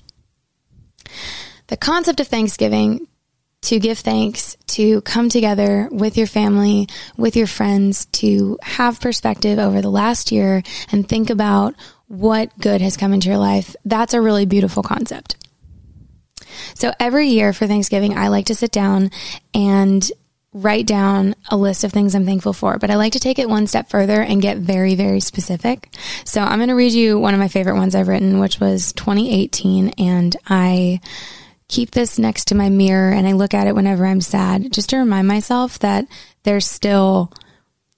The 1.66 1.76
concept 1.76 2.20
of 2.20 2.28
Thanksgiving 2.28 3.08
to 3.62 3.78
give 3.78 3.98
thanks, 3.98 4.56
to 4.66 5.00
come 5.02 5.28
together 5.28 5.88
with 5.92 6.16
your 6.16 6.26
family, 6.26 6.88
with 7.16 7.36
your 7.36 7.46
friends, 7.46 8.06
to 8.06 8.58
have 8.62 9.00
perspective 9.00 9.58
over 9.58 9.80
the 9.80 9.90
last 9.90 10.32
year 10.32 10.62
and 10.90 11.08
think 11.08 11.30
about 11.30 11.74
what 12.08 12.56
good 12.58 12.80
has 12.80 12.96
come 12.96 13.12
into 13.12 13.28
your 13.28 13.38
life. 13.38 13.76
That's 13.84 14.14
a 14.14 14.20
really 14.20 14.46
beautiful 14.46 14.82
concept. 14.82 15.36
So 16.74 16.92
every 16.98 17.28
year 17.28 17.52
for 17.52 17.66
Thanksgiving, 17.66 18.16
I 18.16 18.28
like 18.28 18.46
to 18.46 18.54
sit 18.54 18.72
down 18.72 19.10
and 19.54 20.10
write 20.54 20.86
down 20.86 21.34
a 21.50 21.56
list 21.56 21.82
of 21.82 21.92
things 21.92 22.14
I'm 22.14 22.26
thankful 22.26 22.52
for, 22.52 22.78
but 22.78 22.90
I 22.90 22.96
like 22.96 23.14
to 23.14 23.20
take 23.20 23.38
it 23.38 23.48
one 23.48 23.66
step 23.66 23.88
further 23.88 24.20
and 24.20 24.42
get 24.42 24.58
very, 24.58 24.94
very 24.94 25.20
specific. 25.20 25.88
So 26.24 26.42
I'm 26.42 26.58
going 26.58 26.68
to 26.68 26.74
read 26.74 26.92
you 26.92 27.18
one 27.18 27.32
of 27.32 27.40
my 27.40 27.48
favorite 27.48 27.76
ones 27.76 27.94
I've 27.94 28.08
written, 28.08 28.38
which 28.38 28.60
was 28.60 28.92
2018. 28.92 29.94
And 29.98 30.36
I 30.46 31.00
keep 31.68 31.92
this 31.92 32.18
next 32.18 32.48
to 32.48 32.54
my 32.54 32.68
mirror 32.68 33.12
and 33.12 33.26
I 33.26 33.32
look 33.32 33.54
at 33.54 33.66
it 33.66 33.74
whenever 33.74 34.04
I'm 34.04 34.20
sad, 34.20 34.72
just 34.72 34.90
to 34.90 34.98
remind 34.98 35.26
myself 35.26 35.78
that 35.78 36.04
there's 36.42 36.66
still 36.66 37.32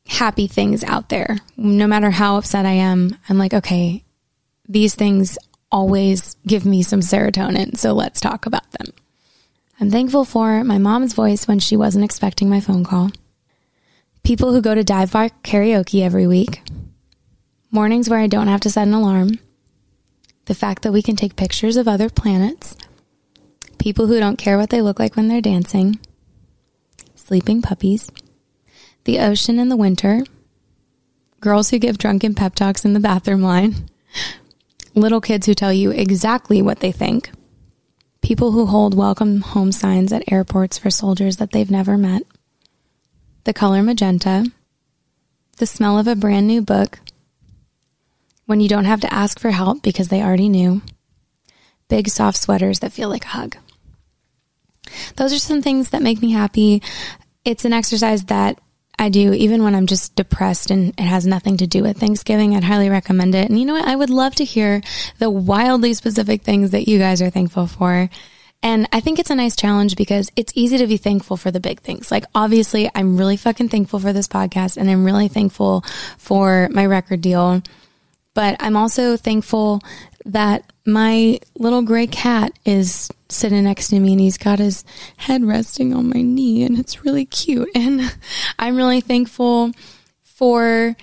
happy 0.07 0.47
things 0.47 0.85
out 0.85 1.09
there. 1.09 1.39
No 1.57 1.89
matter 1.89 2.11
how 2.11 2.37
upset 2.37 2.67
I 2.67 2.73
am, 2.73 3.17
I'm 3.29 3.39
like, 3.39 3.55
okay, 3.55 4.05
these 4.69 4.95
things 4.95 5.39
always 5.75 6.37
give 6.47 6.65
me 6.65 6.85
some 6.85 7.01
serotonin. 7.01 7.77
So 7.77 7.93
let's 7.95 8.21
talk 8.21 8.47
about 8.47 8.71
them. 8.71 8.95
I'm 9.81 9.91
thankful 9.91 10.25
for 10.25 10.63
my 10.63 10.79
mom's 10.79 11.15
voice 11.15 11.49
when 11.49 11.59
she 11.59 11.77
wasn't 11.77 12.05
expecting 12.05 12.49
my 12.49 12.61
phone 12.61 12.85
call. 12.85 13.11
People 14.23 14.53
who 14.53 14.63
go 14.63 14.77
to 14.77 14.85
dive 14.85 15.11
bar 15.11 15.31
karaoke 15.43 16.01
every 16.01 16.29
week. 16.29 16.63
Mornings 17.73 18.09
where 18.09 18.21
I 18.21 18.29
don't 18.29 18.47
have 18.47 18.61
to 18.61 18.71
set 18.71 18.87
an 18.87 18.95
alarm. 18.95 19.41
The 20.45 20.55
fact 20.55 20.83
that 20.83 20.93
we 20.93 21.03
can 21.03 21.17
take 21.17 21.35
pictures 21.35 21.77
of 21.77 21.89
other 21.89 22.09
planets. 22.09 22.77
People 23.77 24.07
who 24.07 24.21
don't 24.21 24.39
care 24.39 24.57
what 24.57 24.71
they 24.71 24.81
look 24.81 25.01
like 25.01 25.17
when 25.17 25.27
they're 25.27 25.41
dancing. 25.41 25.99
Sleeping 27.17 27.63
puppies. 27.63 28.13
The 29.07 29.19
ocean 29.19 29.59
in 29.59 29.71
the 29.71 29.77
winter. 29.77 30.23
Girls 31.41 31.71
who 31.71 31.81
give 31.81 31.99
drunken 31.99 32.37
pep 32.37 32.55
talks 32.55 32.85
in 32.85 32.93
the 32.93 33.01
bathroom 33.01 33.43
line. 33.43 33.91
Little 34.97 35.21
kids 35.21 35.47
who 35.47 35.55
tell 35.55 35.73
you 35.73 35.91
exactly 35.91 36.63
what 36.63 36.79
they 36.79 36.93
think. 36.93 37.31
People 38.23 38.53
who 38.53 38.67
hold 38.67 38.95
welcome 38.95 39.41
home 39.41 39.73
signs 39.73 40.13
at 40.13 40.31
airports 40.33 40.79
for 40.79 40.89
soldiers 40.89 41.39
that 41.39 41.51
they've 41.51 41.71
never 41.71 41.99
met, 41.99 42.23
the 43.43 43.53
color 43.53 43.83
magenta, 43.83 44.47
the 45.59 45.67
smell 45.67 45.99
of 45.99 46.07
a 46.07 46.15
brand 46.15 46.47
new 46.47 46.63
book, 46.63 47.01
when 48.47 48.61
you 48.61 48.69
don't 48.69 48.85
have 48.85 49.01
to 49.01 49.13
ask 49.13 49.39
for 49.39 49.51
help 49.51 49.83
because 49.83 50.09
they 50.09 50.23
already 50.23 50.49
knew, 50.49 50.81
big 51.89 52.09
soft 52.09 52.39
sweaters 52.39 52.79
that 52.81 52.93
feel 52.93 53.09
like 53.09 53.25
a 53.25 53.29
hug. 53.29 53.57
Those 55.17 55.33
are 55.33 55.39
some 55.39 55.61
things 55.61 55.91
that 55.91 56.03
make 56.03 56.23
me 56.23 56.31
happy. 56.31 56.83
It's 57.45 57.65
an 57.65 57.73
exercise 57.73 58.25
that 58.25 58.59
I 58.99 59.09
do 59.09 59.33
even 59.33 59.63
when 59.63 59.75
I'm 59.75 59.87
just 59.87 60.15
depressed 60.15 60.71
and 60.71 60.91
it 60.91 61.05
has 61.05 61.27
nothing 61.27 61.57
to 61.59 61.67
do 61.67 61.83
with 61.83 61.99
Thanksgiving. 61.99 62.55
I'd 62.55 62.65
highly 62.65 62.89
recommend 62.89 63.35
it. 63.35 63.49
And 63.49 63.59
you 63.59 63.67
know 63.67 63.75
what? 63.75 63.89
I 63.89 63.97
would 63.97 64.11
love 64.11 64.35
to 64.37 64.45
hear 64.45 64.83
the 65.19 65.31
wildly 65.31 65.95
specific 65.95 66.43
things 66.43 66.71
that 66.71 66.89
you 66.89 66.99
guys 66.99 67.21
are 67.21 67.31
thankful 67.31 67.67
for. 67.67 68.09
And 68.63 68.89
I 68.93 69.01
think 69.01 69.19
it's 69.19 69.31
a 69.31 69.35
nice 69.35 69.57
challenge 69.57 69.95
because 69.95 70.31
it's 70.37 70.53
easy 70.57 70.79
to 70.79 70.87
be 70.87 70.97
thankful 70.97 71.37
for 71.37 71.51
the 71.51 71.61
big 71.61 71.81
things. 71.81 72.11
Like, 72.11 72.25
obviously, 72.35 72.91
I'm 72.95 73.19
really 73.19 73.37
fucking 73.37 73.69
thankful 73.69 74.01
for 74.01 74.15
this 74.15 74.27
podcast 74.27 74.79
and 74.79 74.89
I'm 74.89 75.05
really 75.05 75.29
thankful 75.29 75.85
for 76.17 76.71
my 76.73 76.87
record 76.87 77.21
deal. 77.21 77.63
But 78.33 78.57
I'm 78.61 78.77
also 78.77 79.19
thankful 79.19 79.83
that 80.27 80.73
my 80.87 81.39
little 81.57 81.83
gray 81.83 82.07
cat 82.07 82.53
is 82.65 83.11
sitting 83.29 83.65
next 83.65 83.89
to 83.89 84.01
me 84.01 84.13
and 84.13 84.21
he's 84.21 84.39
got 84.39 84.59
his 84.59 84.85
head 85.17 85.45
resting 85.45 85.93
on 85.93 86.09
my 86.09 86.23
knee 86.23 86.63
and 86.63 86.79
it's 86.79 87.05
really 87.05 87.25
cute. 87.25 87.69
And 87.75 88.01
I'm 88.59 88.77
really 88.77 89.01
thankful 89.01 89.73
for 90.23 90.97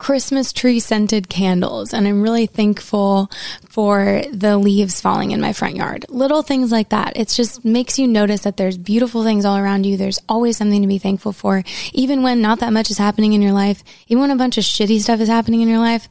Christmas 0.00 0.52
tree 0.52 0.80
scented 0.80 1.28
candles. 1.28 1.92
And 1.92 2.08
I'm 2.08 2.22
really 2.22 2.46
thankful 2.46 3.30
for 3.68 4.22
the 4.32 4.56
leaves 4.56 5.00
falling 5.00 5.30
in 5.30 5.42
my 5.42 5.52
front 5.52 5.76
yard. 5.76 6.06
Little 6.08 6.42
things 6.42 6.72
like 6.72 6.88
that. 6.88 7.16
It 7.16 7.28
just 7.28 7.64
makes 7.64 7.98
you 7.98 8.08
notice 8.08 8.40
that 8.40 8.56
there's 8.56 8.78
beautiful 8.78 9.22
things 9.22 9.44
all 9.44 9.58
around 9.58 9.84
you. 9.84 9.98
There's 9.98 10.18
always 10.26 10.56
something 10.56 10.80
to 10.80 10.88
be 10.88 10.98
thankful 10.98 11.32
for. 11.32 11.62
Even 11.92 12.22
when 12.22 12.40
not 12.40 12.60
that 12.60 12.72
much 12.72 12.90
is 12.90 12.96
happening 12.96 13.34
in 13.34 13.42
your 13.42 13.52
life, 13.52 13.84
even 14.08 14.22
when 14.22 14.30
a 14.30 14.36
bunch 14.36 14.56
of 14.56 14.64
shitty 14.64 15.00
stuff 15.00 15.20
is 15.20 15.28
happening 15.28 15.60
in 15.60 15.68
your 15.68 15.78
life, 15.78 16.08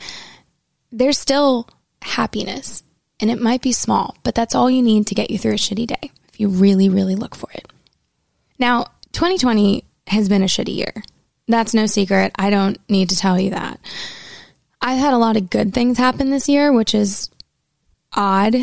there's 0.92 1.18
still 1.18 1.68
happiness. 2.02 2.84
And 3.20 3.30
it 3.30 3.42
might 3.42 3.62
be 3.62 3.74
small, 3.74 4.16
but 4.24 4.36
that's 4.36 4.56
all 4.56 4.70
you 4.70 4.82
need 4.82 5.08
to 5.08 5.16
get 5.16 5.30
you 5.30 5.38
through 5.38 5.54
a 5.54 5.56
shitty 5.56 5.88
day 5.88 6.12
if 6.30 6.40
you 6.40 6.48
really, 6.48 6.88
really 6.88 7.16
look 7.16 7.36
for 7.36 7.50
it. 7.52 7.68
Now, 8.58 8.86
2020 9.12 9.84
has 10.08 10.30
been 10.30 10.44
a 10.44 10.46
shitty 10.46 10.76
year. 10.76 10.94
That's 11.48 11.74
no 11.74 11.86
secret. 11.86 12.32
I 12.36 12.50
don't 12.50 12.78
need 12.90 13.10
to 13.10 13.18
tell 13.18 13.40
you 13.40 13.52
that. 13.52 13.80
I've 14.82 15.00
had 15.00 15.14
a 15.14 15.18
lot 15.18 15.36
of 15.36 15.50
good 15.50 15.74
things 15.74 15.98
happen 15.98 16.30
this 16.30 16.48
year, 16.48 16.72
which 16.72 16.96
is 16.96 17.30
odd. 18.14 18.56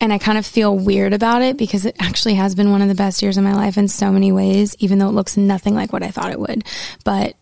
And 0.00 0.12
I 0.12 0.18
kind 0.18 0.36
of 0.36 0.44
feel 0.44 0.76
weird 0.76 1.12
about 1.12 1.42
it 1.42 1.56
because 1.56 1.86
it 1.86 1.94
actually 2.00 2.34
has 2.34 2.56
been 2.56 2.72
one 2.72 2.82
of 2.82 2.88
the 2.88 2.94
best 2.96 3.22
years 3.22 3.36
of 3.36 3.44
my 3.44 3.54
life 3.54 3.78
in 3.78 3.86
so 3.86 4.10
many 4.10 4.32
ways, 4.32 4.74
even 4.80 4.98
though 4.98 5.08
it 5.08 5.12
looks 5.14 5.36
nothing 5.36 5.76
like 5.76 5.92
what 5.92 6.02
I 6.02 6.10
thought 6.10 6.32
it 6.32 6.40
would. 6.40 6.64
But 7.04 7.36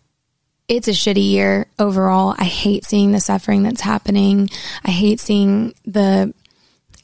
it's 0.71 0.87
a 0.87 0.91
shitty 0.91 1.31
year 1.31 1.67
overall. 1.77 2.33
I 2.37 2.45
hate 2.45 2.85
seeing 2.85 3.11
the 3.11 3.19
suffering 3.19 3.61
that's 3.61 3.81
happening. 3.81 4.49
I 4.85 4.91
hate 4.91 5.19
seeing 5.19 5.73
the 5.83 6.33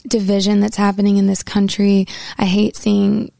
division 0.08 0.62
that's 0.62 0.78
happening 0.78 1.18
in 1.18 1.28
this 1.28 1.44
country. 1.44 2.08
I 2.38 2.46
hate 2.46 2.78
seeing, 2.78 3.34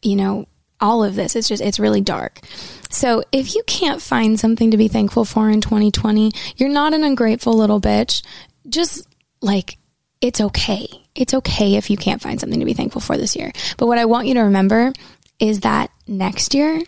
you 0.00 0.16
know, 0.16 0.48
all 0.80 1.04
of 1.04 1.14
this. 1.14 1.36
It's 1.36 1.48
just, 1.48 1.62
it's 1.62 1.78
really 1.78 2.00
dark. 2.00 2.40
So 2.88 3.24
if 3.30 3.54
you 3.54 3.62
can't 3.66 4.00
find 4.00 4.40
something 4.40 4.70
to 4.70 4.78
be 4.78 4.88
thankful 4.88 5.26
for 5.26 5.50
in 5.50 5.60
2020, 5.60 6.32
you're 6.56 6.70
not 6.70 6.94
an 6.94 7.04
ungrateful 7.04 7.52
little 7.52 7.80
bitch. 7.80 8.22
Just 8.66 9.06
like, 9.42 9.76
it's 10.22 10.40
okay. 10.40 10.88
It's 11.14 11.34
okay 11.34 11.74
if 11.74 11.90
you 11.90 11.98
can't 11.98 12.22
find 12.22 12.40
something 12.40 12.60
to 12.60 12.66
be 12.66 12.72
thankful 12.72 13.02
for 13.02 13.18
this 13.18 13.36
year. 13.36 13.52
But 13.76 13.88
what 13.88 13.98
I 13.98 14.06
want 14.06 14.28
you 14.28 14.34
to 14.34 14.44
remember 14.44 14.94
is 15.38 15.60
that 15.60 15.90
next 16.06 16.54
year, 16.54 16.82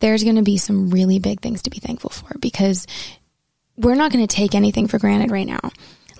there's 0.00 0.24
going 0.24 0.36
to 0.36 0.42
be 0.42 0.58
some 0.58 0.90
really 0.90 1.18
big 1.18 1.40
things 1.40 1.62
to 1.62 1.70
be 1.70 1.78
thankful 1.78 2.10
for 2.10 2.38
because 2.38 2.86
we're 3.76 3.94
not 3.94 4.12
going 4.12 4.26
to 4.26 4.34
take 4.34 4.54
anything 4.54 4.86
for 4.88 4.98
granted 4.98 5.30
right 5.30 5.46
now. 5.46 5.70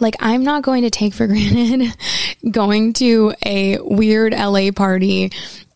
Like, 0.01 0.17
I'm 0.21 0.43
not 0.43 0.63
going 0.63 0.83
to 0.83 0.91
take 0.91 1.15
for 1.15 1.27
granted 1.29 1.95
going 2.51 2.93
to 2.95 3.35
a 3.45 3.79
weird 3.81 4.33
LA 4.33 4.71
party 4.73 5.31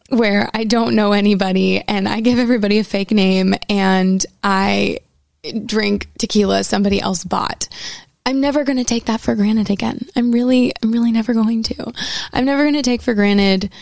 where 0.09 0.49
I 0.55 0.65
don't 0.65 0.95
know 0.95 1.13
anybody 1.13 1.83
and 1.87 2.09
I 2.09 2.21
give 2.21 2.39
everybody 2.39 2.79
a 2.79 2.85
fake 2.85 3.11
name 3.11 3.55
and 3.69 4.25
I 4.43 5.01
drink 5.65 6.09
tequila 6.19 6.65
somebody 6.65 7.01
else 7.01 7.25
bought. 7.25 7.69
I'm 8.25 8.41
never 8.41 8.65
going 8.65 8.79
to 8.79 8.85
take 8.85 9.07
that 9.07 9.21
for 9.21 9.35
granted 9.35 9.71
again. 9.71 10.01
I'm 10.17 10.33
really, 10.33 10.73
I'm 10.83 10.93
really 10.93 11.13
never 11.13 11.33
going 11.33 11.63
to. 11.65 11.93
I'm 12.33 12.45
never 12.45 12.63
going 12.63 12.75
to 12.75 12.83
take 12.83 13.03
for 13.03 13.15
granted 13.15 13.73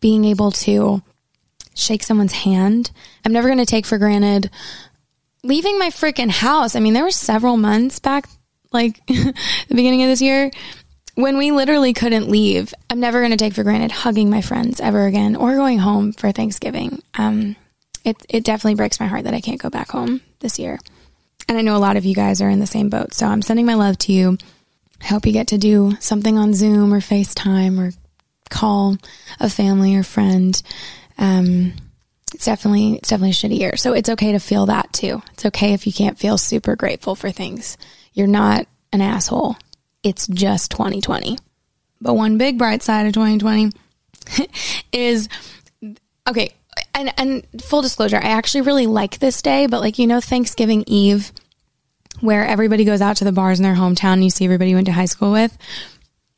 being 0.00 0.24
able 0.24 0.50
to 0.50 1.02
shake 1.74 2.02
someone's 2.02 2.32
hand. 2.32 2.90
I'm 3.24 3.32
never 3.32 3.48
going 3.48 3.58
to 3.58 3.66
take 3.66 3.86
for 3.86 3.98
granted 3.98 4.50
leaving 5.44 5.78
my 5.78 5.88
freaking 5.88 6.30
house. 6.30 6.76
I 6.76 6.80
mean, 6.80 6.94
there 6.94 7.04
were 7.04 7.10
several 7.10 7.56
months 7.56 7.98
back, 7.98 8.28
like 8.72 9.04
the 9.06 9.34
beginning 9.68 10.02
of 10.02 10.08
this 10.08 10.22
year, 10.22 10.50
when 11.14 11.36
we 11.36 11.52
literally 11.52 11.92
couldn't 11.92 12.28
leave. 12.28 12.72
I'm 12.88 13.00
never 13.00 13.20
going 13.20 13.32
to 13.32 13.36
take 13.36 13.54
for 13.54 13.64
granted 13.64 13.92
hugging 13.92 14.30
my 14.30 14.40
friends 14.40 14.80
ever 14.80 15.06
again 15.06 15.36
or 15.36 15.54
going 15.56 15.78
home 15.78 16.12
for 16.12 16.32
Thanksgiving. 16.32 17.02
Um, 17.14 17.56
it, 18.04 18.16
it 18.28 18.44
definitely 18.44 18.76
breaks 18.76 19.00
my 19.00 19.06
heart 19.06 19.24
that 19.24 19.34
I 19.34 19.40
can't 19.40 19.60
go 19.60 19.70
back 19.70 19.90
home 19.90 20.20
this 20.40 20.58
year. 20.58 20.78
And 21.48 21.58
I 21.58 21.62
know 21.62 21.76
a 21.76 21.78
lot 21.78 21.96
of 21.96 22.04
you 22.04 22.14
guys 22.14 22.40
are 22.40 22.48
in 22.48 22.60
the 22.60 22.66
same 22.66 22.88
boat. 22.88 23.14
So 23.14 23.26
I'm 23.26 23.42
sending 23.42 23.66
my 23.66 23.74
love 23.74 23.98
to 23.98 24.12
you. 24.12 24.38
I 25.02 25.06
hope 25.06 25.26
you 25.26 25.32
get 25.32 25.48
to 25.48 25.58
do 25.58 25.96
something 26.00 26.38
on 26.38 26.54
Zoom 26.54 26.94
or 26.94 27.00
FaceTime 27.00 27.78
or 27.78 27.92
call 28.48 28.96
a 29.40 29.50
family 29.50 29.96
or 29.96 30.02
friend 30.02 30.62
um, 31.18 31.74
it's 32.34 32.44
definitely 32.44 32.94
it's 32.94 33.10
definitely 33.10 33.30
a 33.30 33.32
shitty 33.32 33.58
year. 33.58 33.76
So 33.76 33.92
it's 33.92 34.08
okay 34.08 34.32
to 34.32 34.38
feel 34.38 34.66
that 34.66 34.92
too. 34.92 35.22
It's 35.32 35.46
okay 35.46 35.72
if 35.74 35.86
you 35.86 35.92
can't 35.92 36.18
feel 36.18 36.38
super 36.38 36.76
grateful 36.76 37.14
for 37.14 37.30
things. 37.30 37.76
You're 38.14 38.26
not 38.26 38.66
an 38.92 39.00
asshole. 39.00 39.56
It's 40.02 40.26
just 40.26 40.70
2020. 40.70 41.38
But 42.00 42.14
one 42.14 42.38
big 42.38 42.58
bright 42.58 42.82
side 42.82 43.06
of 43.06 43.12
2020 43.12 43.70
is 44.92 45.28
okay. 46.28 46.52
And 46.94 47.12
and 47.18 47.46
full 47.62 47.82
disclosure, 47.82 48.16
I 48.16 48.30
actually 48.30 48.62
really 48.62 48.86
like 48.86 49.18
this 49.18 49.42
day, 49.42 49.66
but 49.66 49.80
like 49.80 49.98
you 49.98 50.06
know 50.06 50.20
Thanksgiving 50.20 50.84
Eve 50.86 51.32
where 52.20 52.46
everybody 52.46 52.84
goes 52.84 53.00
out 53.00 53.16
to 53.16 53.24
the 53.24 53.32
bars 53.32 53.58
in 53.58 53.64
their 53.64 53.74
hometown, 53.74 54.22
you 54.22 54.30
see 54.30 54.44
everybody 54.44 54.70
you 54.70 54.76
went 54.76 54.86
to 54.86 54.92
high 54.92 55.06
school 55.06 55.32
with. 55.32 55.56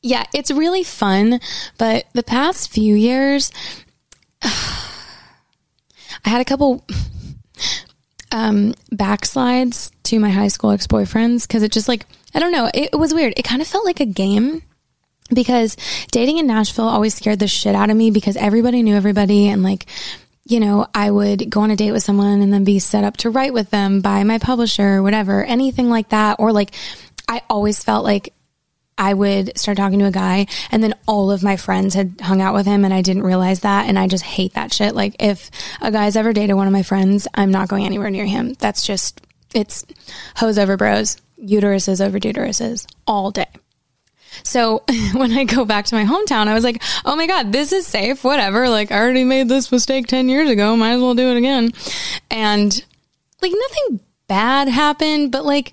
Yeah, 0.02 0.24
it's 0.34 0.50
really 0.50 0.82
fun, 0.82 1.40
but 1.78 2.06
the 2.12 2.22
past 2.22 2.70
few 2.70 2.94
years 2.94 3.50
I 6.24 6.28
had 6.28 6.40
a 6.40 6.44
couple 6.44 6.84
um, 8.32 8.74
backslides 8.92 9.90
to 10.04 10.18
my 10.18 10.30
high 10.30 10.48
school 10.48 10.70
ex 10.70 10.86
boyfriends 10.86 11.46
because 11.46 11.62
it 11.62 11.72
just 11.72 11.88
like, 11.88 12.06
I 12.34 12.40
don't 12.40 12.52
know, 12.52 12.70
it, 12.72 12.90
it 12.92 12.96
was 12.96 13.14
weird. 13.14 13.34
It 13.36 13.44
kind 13.44 13.62
of 13.62 13.68
felt 13.68 13.84
like 13.84 14.00
a 14.00 14.06
game 14.06 14.62
because 15.32 15.76
dating 16.10 16.38
in 16.38 16.46
Nashville 16.46 16.88
always 16.88 17.14
scared 17.14 17.38
the 17.38 17.48
shit 17.48 17.74
out 17.74 17.90
of 17.90 17.96
me 17.96 18.10
because 18.10 18.36
everybody 18.36 18.82
knew 18.82 18.96
everybody 18.96 19.48
and 19.48 19.62
like, 19.62 19.86
you 20.46 20.60
know, 20.60 20.86
I 20.94 21.10
would 21.10 21.48
go 21.48 21.60
on 21.60 21.70
a 21.70 21.76
date 21.76 21.92
with 21.92 22.02
someone 22.02 22.42
and 22.42 22.52
then 22.52 22.64
be 22.64 22.78
set 22.78 23.04
up 23.04 23.16
to 23.18 23.30
write 23.30 23.54
with 23.54 23.70
them 23.70 24.00
by 24.00 24.24
my 24.24 24.38
publisher 24.38 24.96
or 24.96 25.02
whatever, 25.02 25.42
anything 25.44 25.88
like 25.88 26.10
that. 26.10 26.36
Or 26.38 26.52
like, 26.52 26.74
I 27.26 27.42
always 27.48 27.82
felt 27.82 28.04
like 28.04 28.34
I 28.96 29.14
would 29.14 29.58
start 29.58 29.76
talking 29.76 29.98
to 29.98 30.06
a 30.06 30.12
guy 30.12 30.46
and 30.70 30.82
then 30.82 30.94
all 31.06 31.30
of 31.30 31.42
my 31.42 31.56
friends 31.56 31.94
had 31.94 32.20
hung 32.20 32.40
out 32.40 32.54
with 32.54 32.66
him 32.66 32.84
and 32.84 32.94
I 32.94 33.02
didn't 33.02 33.24
realize 33.24 33.60
that. 33.60 33.88
And 33.88 33.98
I 33.98 34.06
just 34.06 34.24
hate 34.24 34.54
that 34.54 34.72
shit. 34.72 34.94
Like 34.94 35.16
if 35.18 35.50
a 35.80 35.90
guy's 35.90 36.16
ever 36.16 36.32
dated 36.32 36.56
one 36.56 36.66
of 36.66 36.72
my 36.72 36.82
friends, 36.82 37.26
I'm 37.34 37.50
not 37.50 37.68
going 37.68 37.84
anywhere 37.84 38.10
near 38.10 38.26
him. 38.26 38.54
That's 38.54 38.86
just, 38.86 39.20
it's 39.52 39.84
hoes 40.36 40.58
over 40.58 40.76
bros, 40.76 41.16
uteruses 41.42 42.04
over 42.04 42.20
deuteruses 42.20 42.86
all 43.06 43.30
day. 43.30 43.46
So 44.42 44.84
when 45.12 45.32
I 45.32 45.44
go 45.44 45.64
back 45.64 45.86
to 45.86 45.94
my 45.94 46.04
hometown, 46.04 46.48
I 46.48 46.54
was 46.54 46.64
like, 46.64 46.82
oh 47.04 47.16
my 47.16 47.26
God, 47.26 47.52
this 47.52 47.72
is 47.72 47.86
safe. 47.86 48.24
Whatever. 48.24 48.68
Like 48.68 48.92
I 48.92 48.98
already 48.98 49.24
made 49.24 49.48
this 49.48 49.70
mistake 49.70 50.06
10 50.06 50.28
years 50.28 50.50
ago. 50.50 50.76
Might 50.76 50.92
as 50.92 51.02
well 51.02 51.14
do 51.14 51.30
it 51.30 51.36
again. 51.36 51.72
And 52.30 52.84
like 53.42 53.52
nothing 53.52 54.00
bad 54.26 54.68
happened, 54.68 55.32
but 55.32 55.44
like, 55.44 55.72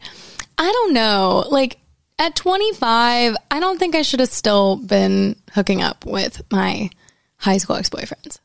I 0.58 0.72
don't 0.72 0.94
know. 0.94 1.46
Like 1.50 1.78
at 2.22 2.36
25, 2.36 3.36
I 3.50 3.60
don't 3.60 3.80
think 3.80 3.96
I 3.96 4.04
should 4.04 4.20
have 4.20 4.30
still 4.30 4.76
been 4.76 5.36
hooking 5.54 5.82
up 5.82 6.06
with 6.06 6.44
my 6.52 6.92
high 7.38 7.58
school 7.58 7.78
ex 7.78 7.90
boyfriends. 7.90 8.38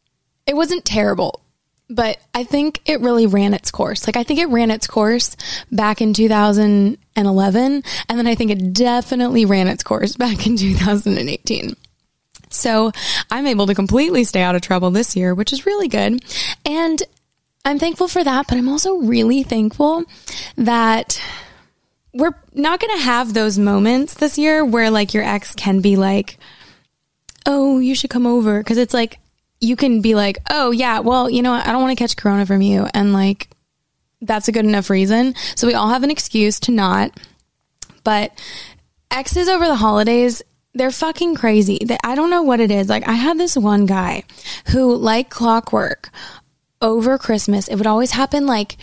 It 0.47 0.57
wasn't 0.57 0.87
terrible, 0.87 1.43
but 1.91 2.17
I 2.35 2.45
think 2.45 2.81
it 2.87 3.03
really 3.03 3.27
ran 3.27 3.53
its 3.53 3.71
course. 3.71 4.09
Like, 4.09 4.17
I 4.17 4.23
think 4.23 4.41
it 4.41 4.49
ran 4.49 4.71
its 4.71 4.87
course 4.87 5.37
back 5.71 6.01
in 6.01 6.15
2011, 6.15 7.83
and 8.09 8.19
then 8.19 8.27
I 8.27 8.35
think 8.35 8.51
it 8.51 8.73
definitely 8.73 9.45
ran 9.45 9.69
its 9.69 9.83
course 9.83 10.17
back 10.17 10.47
in 10.47 10.57
2018. 10.57 11.77
So 12.49 12.93
I'm 13.31 13.47
able 13.47 13.67
to 13.67 13.75
completely 13.75 14.25
stay 14.25 14.41
out 14.41 14.55
of 14.55 14.63
trouble 14.63 14.91
this 14.91 15.15
year, 15.15 15.35
which 15.35 15.53
is 15.53 15.67
really 15.67 15.89
good. 15.89 16.25
And 16.65 17.03
I'm 17.67 17.79
thankful 17.79 18.09
for 18.09 18.25
that, 18.25 18.47
but 18.49 18.57
I'm 18.57 18.71
also 18.71 18.97
really 18.97 19.43
thankful 19.43 20.05
that 20.57 21.21
we're 22.17 22.35
not 22.55 22.81
going 22.81 22.97
to 22.97 23.05
have 23.05 23.35
those 23.35 23.59
moments 23.59 24.15
this 24.15 24.39
year 24.39 24.65
where 24.65 24.91
like 24.91 25.15
your 25.15 25.23
ex 25.23 25.55
can 25.55 25.81
be 25.81 25.97
like, 25.97 26.39
oh, 27.45 27.79
you 27.79 27.95
should 27.95 28.11
come 28.11 28.27
over. 28.27 28.63
Cause 28.63 28.79
it's 28.79 28.95
like, 28.95 29.19
you 29.61 29.77
can 29.77 30.01
be 30.01 30.15
like, 30.15 30.39
oh, 30.51 30.71
yeah, 30.71 30.99
well, 30.99 31.31
you 31.31 31.43
know? 31.43 31.53
I 31.53 31.67
don't 31.67 31.81
want 31.81 31.97
to 31.97 32.03
catch 32.03 32.17
corona 32.17 32.45
from 32.45 32.63
you. 32.63 32.87
And 32.93 33.13
like, 33.13 33.49
that's 34.21 34.49
a 34.49 34.53
good 34.53 34.65
enough 34.65 34.91
reason. 34.91 35.35
So 35.55 35.67
we 35.67 35.75
all 35.75 35.89
have 35.89 36.03
an 36.03 36.11
excuse 36.11 36.61
to 36.61 36.73
not. 36.73 37.19
But 38.05 38.39
exes 39.11 39.49
over 39.49 39.67
the 39.67 39.77
holidays, 39.77 40.43
they're 40.75 40.91
fucking 40.91 41.37
crazy. 41.37 41.79
They, 41.83 41.99
I 42.05 42.15
don't 42.15 42.31
know 42.31 42.43
what 42.43 42.61
it 42.61 42.71
is. 42.71 42.89
Like, 42.89 43.09
I 43.09 43.15
had 43.15 43.39
this 43.39 43.57
one 43.57 43.87
guy 43.87 44.25
who, 44.69 44.95
like 44.95 45.31
clockwork, 45.31 46.11
over 46.83 47.19
Christmas, 47.19 47.69
it 47.69 47.77
would 47.77 47.87
always 47.87 48.11
happen 48.13 48.47
like 48.47 48.77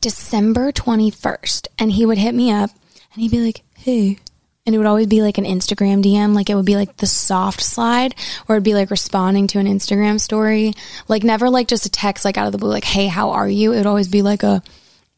December 0.00 0.72
21st. 0.72 1.68
And 1.78 1.92
he 1.92 2.06
would 2.06 2.18
hit 2.18 2.34
me 2.34 2.50
up 2.50 2.70
and 3.12 3.22
he'd 3.22 3.30
be 3.30 3.44
like, 3.44 3.62
hey, 3.76 4.18
and 4.66 4.74
it 4.74 4.78
would 4.78 4.86
always 4.86 5.06
be 5.06 5.22
like 5.22 5.38
an 5.38 5.44
Instagram 5.44 6.02
DM. 6.02 6.34
Like 6.34 6.50
it 6.50 6.54
would 6.54 6.66
be 6.66 6.76
like 6.76 6.96
the 6.98 7.06
soft 7.06 7.60
slide 7.60 8.14
or 8.48 8.56
it'd 8.56 8.64
be 8.64 8.74
like 8.74 8.90
responding 8.90 9.46
to 9.48 9.58
an 9.58 9.66
Instagram 9.66 10.20
story. 10.20 10.74
Like 11.08 11.24
never 11.24 11.50
like 11.50 11.66
just 11.66 11.86
a 11.86 11.90
text 11.90 12.24
like 12.24 12.36
out 12.36 12.46
of 12.46 12.52
the 12.52 12.58
blue, 12.58 12.70
like, 12.70 12.84
hey, 12.84 13.06
how 13.06 13.30
are 13.30 13.48
you? 13.48 13.72
It 13.72 13.78
would 13.78 13.86
always 13.86 14.08
be 14.08 14.22
like 14.22 14.42
a 14.42 14.62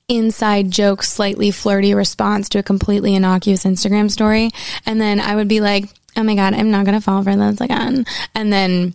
inside 0.09 0.71
joke, 0.71 1.03
slightly 1.03 1.51
flirty 1.51 1.95
response 1.95 2.49
to 2.51 2.59
a 2.59 2.63
completely 2.63 3.15
innocuous 3.15 3.65
Instagram 3.65 4.11
story. 4.11 4.51
And 4.87 5.01
then 5.01 5.21
I 5.21 5.35
would 5.35 5.49
be 5.49 5.61
like, 5.61 5.85
oh 6.17 6.23
my 6.23 6.35
God, 6.35 6.55
I'm 6.55 6.71
not 6.71 6.85
going 6.85 6.99
to 6.99 7.05
fall 7.05 7.23
for 7.23 7.35
this 7.35 7.61
again. 7.61 8.07
And 8.35 8.53
then 8.53 8.95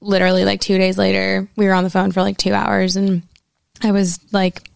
literally 0.00 0.44
like 0.44 0.60
two 0.60 0.78
days 0.78 0.98
later, 0.98 1.48
we 1.56 1.66
were 1.66 1.72
on 1.72 1.84
the 1.84 1.90
phone 1.90 2.12
for 2.12 2.22
like 2.22 2.36
two 2.38 2.52
hours 2.52 2.96
and 2.96 3.22
I 3.82 3.92
was 3.92 4.20
like 4.32 4.69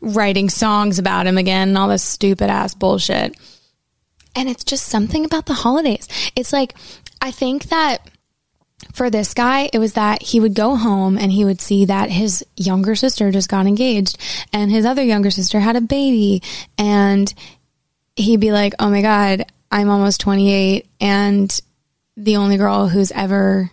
writing 0.00 0.48
songs 0.48 0.98
about 0.98 1.26
him 1.26 1.38
again 1.38 1.68
and 1.68 1.78
all 1.78 1.88
this 1.88 2.02
stupid 2.02 2.50
ass 2.50 2.74
bullshit. 2.74 3.36
And 4.36 4.48
it's 4.48 4.64
just 4.64 4.86
something 4.86 5.24
about 5.24 5.46
the 5.46 5.54
holidays. 5.54 6.08
It's 6.36 6.52
like, 6.52 6.74
I 7.20 7.30
think 7.30 7.64
that 7.64 8.08
for 8.94 9.10
this 9.10 9.34
guy, 9.34 9.68
it 9.72 9.78
was 9.78 9.94
that 9.94 10.22
he 10.22 10.40
would 10.40 10.54
go 10.54 10.76
home 10.76 11.18
and 11.18 11.30
he 11.30 11.44
would 11.44 11.60
see 11.60 11.84
that 11.86 12.10
his 12.10 12.44
younger 12.56 12.94
sister 12.94 13.30
just 13.30 13.48
got 13.48 13.66
engaged 13.66 14.18
and 14.52 14.70
his 14.70 14.86
other 14.86 15.02
younger 15.02 15.30
sister 15.30 15.60
had 15.60 15.76
a 15.76 15.80
baby. 15.80 16.42
And 16.78 17.32
he'd 18.16 18.40
be 18.40 18.52
like, 18.52 18.74
oh 18.78 18.90
my 18.90 19.02
God, 19.02 19.44
I'm 19.70 19.90
almost 19.90 20.20
28 20.20 20.86
and 21.00 21.60
the 22.16 22.36
only 22.36 22.56
girl 22.56 22.88
who's 22.88 23.12
ever 23.12 23.70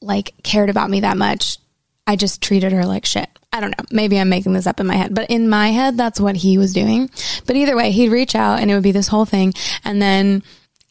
like 0.00 0.34
cared 0.42 0.70
about 0.70 0.90
me 0.90 1.00
that 1.00 1.16
much, 1.16 1.58
I 2.06 2.16
just 2.16 2.42
treated 2.42 2.72
her 2.72 2.84
like 2.84 3.06
shit. 3.06 3.28
I 3.52 3.60
don't 3.60 3.70
know. 3.70 3.84
Maybe 3.90 4.18
I'm 4.18 4.28
making 4.28 4.52
this 4.52 4.66
up 4.66 4.80
in 4.80 4.86
my 4.86 4.96
head, 4.96 5.14
but 5.14 5.30
in 5.30 5.48
my 5.48 5.68
head, 5.68 5.96
that's 5.96 6.20
what 6.20 6.36
he 6.36 6.58
was 6.58 6.72
doing. 6.72 7.08
But 7.46 7.56
either 7.56 7.76
way, 7.76 7.92
he'd 7.92 8.10
reach 8.10 8.34
out 8.34 8.60
and 8.60 8.70
it 8.70 8.74
would 8.74 8.82
be 8.82 8.92
this 8.92 9.08
whole 9.08 9.24
thing. 9.24 9.54
And 9.84 10.02
then 10.02 10.42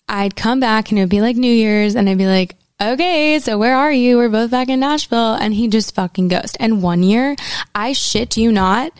I'd 0.07 0.35
come 0.35 0.59
back 0.59 0.89
and 0.89 0.97
it 0.97 1.01
would 1.01 1.09
be 1.09 1.21
like 1.21 1.35
New 1.35 1.51
Year's 1.51 1.95
and 1.95 2.09
I'd 2.09 2.17
be 2.17 2.25
like, 2.25 2.55
okay, 2.81 3.39
so 3.39 3.57
where 3.57 3.75
are 3.75 3.91
you? 3.91 4.17
We're 4.17 4.29
both 4.29 4.49
back 4.49 4.69
in 4.69 4.79
Nashville. 4.79 5.33
And 5.33 5.53
he 5.53 5.67
just 5.67 5.93
fucking 5.93 6.29
ghost. 6.29 6.57
And 6.59 6.81
one 6.81 7.03
year, 7.03 7.35
I 7.75 7.93
shit 7.93 8.37
you 8.37 8.51
not, 8.51 8.91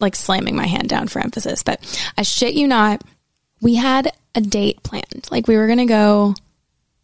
like 0.00 0.14
slamming 0.14 0.56
my 0.56 0.66
hand 0.66 0.88
down 0.88 1.08
for 1.08 1.20
emphasis, 1.20 1.62
but 1.62 1.80
I 2.16 2.22
shit 2.22 2.54
you 2.54 2.68
not, 2.68 3.02
we 3.60 3.74
had 3.74 4.12
a 4.34 4.40
date 4.40 4.82
planned. 4.82 5.28
Like 5.30 5.48
we 5.48 5.56
were 5.56 5.66
going 5.66 5.78
to 5.78 5.86
go 5.86 6.34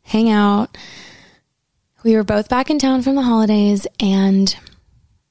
hang 0.03 0.31
out. 0.31 0.77
We 2.05 2.17
were 2.17 2.25
both 2.25 2.49
back 2.49 2.71
in 2.71 2.79
town 2.79 3.03
from 3.03 3.15
the 3.15 3.23
holidays 3.23 3.87
and 4.01 4.55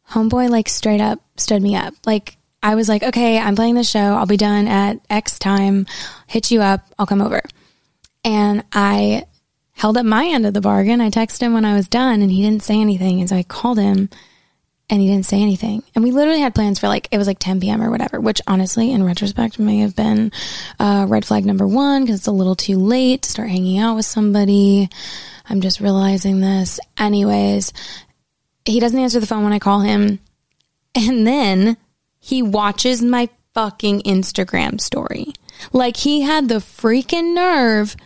homeboy 0.10 0.50
like 0.50 0.70
straight 0.70 1.02
up 1.02 1.20
stood 1.38 1.62
me 1.62 1.76
up. 1.76 1.94
Like 2.06 2.38
I 2.64 2.76
was 2.76 2.88
like, 2.88 3.04
okay, 3.04 3.40
I'm 3.40 3.56
playing 3.56 3.76
the 3.76 3.84
show. 3.84 4.00
I'll 4.00 4.26
be 4.26 4.38
done 4.38 4.68
at 4.68 5.00
X 5.10 5.40
time. 5.40 5.86
Hit 6.28 6.52
you 6.52 6.62
up. 6.62 6.88
I'll 6.98 7.08
come 7.08 7.22
over. 7.22 7.42
And 8.24 8.64
I 8.72 9.26
held 9.72 9.98
up 9.98 10.06
my 10.06 10.28
end 10.28 10.46
of 10.46 10.54
the 10.54 10.62
bargain. 10.62 11.02
I 11.02 11.10
texted 11.10 11.42
him 11.42 11.54
when 11.54 11.66
I 11.66 11.74
was 11.74 11.88
done 11.88 12.22
and 12.22 12.32
he 12.32 12.44
didn't 12.44 12.64
say 12.64 12.80
anything. 12.80 13.20
And 13.20 13.28
so 13.28 13.36
I 13.36 13.44
called 13.44 13.80
him 13.80 14.10
and 14.90 15.02
he 15.02 15.08
didn't 15.08 15.26
say 15.26 15.42
anything. 15.42 15.84
And 15.96 16.04
we 16.04 16.12
literally 16.12 16.42
had 16.42 16.54
plans 16.54 16.78
for 16.78 16.88
like, 16.88 17.08
it 17.12 17.18
was 17.18 17.26
like 17.26 17.40
10 17.40 17.62
p.m. 17.62 17.82
or 17.82 17.90
whatever, 17.90 18.20
which 18.20 18.42
honestly, 18.46 18.92
in 18.92 19.04
retrospect, 19.04 19.58
may 19.58 19.80
have 19.80 19.96
been 19.96 20.32
uh, 20.80 21.06
red 21.10 21.26
flag 21.26 21.46
number 21.46 21.68
one 21.68 22.04
because 22.04 22.20
it's 22.20 22.28
a 22.28 22.32
little 22.32 22.56
too 22.56 22.78
late 22.78 23.24
to 23.24 23.30
start 23.30 23.50
hanging 23.50 23.80
out 23.80 23.96
with 23.96 24.06
somebody. 24.06 24.90
I'm 25.52 25.60
just 25.60 25.82
realizing 25.82 26.40
this. 26.40 26.80
Anyways, 26.98 27.74
he 28.64 28.80
doesn't 28.80 28.98
answer 28.98 29.20
the 29.20 29.28
phone 29.28 29.44
when 29.44 29.52
I 29.52 29.60
call 29.60 29.82
him. 29.82 30.20
And 30.96 31.28
then 31.28 31.76
he 32.20 32.42
watches 32.42 33.02
my 33.02 33.28
fucking 33.54 34.04
Instagram 34.04 34.80
story. 34.80 35.34
Like 35.74 35.98
he 35.98 36.22
had 36.22 36.48
the 36.48 36.56
freaking 36.56 37.34
nerve 37.36 37.98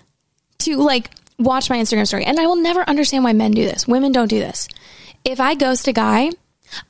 to 0.59 0.77
like 0.77 1.11
watch 1.37 1.69
my 1.69 1.77
Instagram 1.77 2.07
story. 2.07 2.25
And 2.25 2.39
I 2.39 2.47
will 2.47 2.55
never 2.55 2.81
understand 2.89 3.23
why 3.23 3.33
men 3.33 3.51
do 3.51 3.63
this. 3.63 3.87
Women 3.87 4.11
don't 4.11 4.27
do 4.27 4.39
this. 4.39 4.67
If 5.23 5.39
I 5.39 5.53
ghost 5.53 5.87
a 5.87 5.93
guy, 5.93 6.31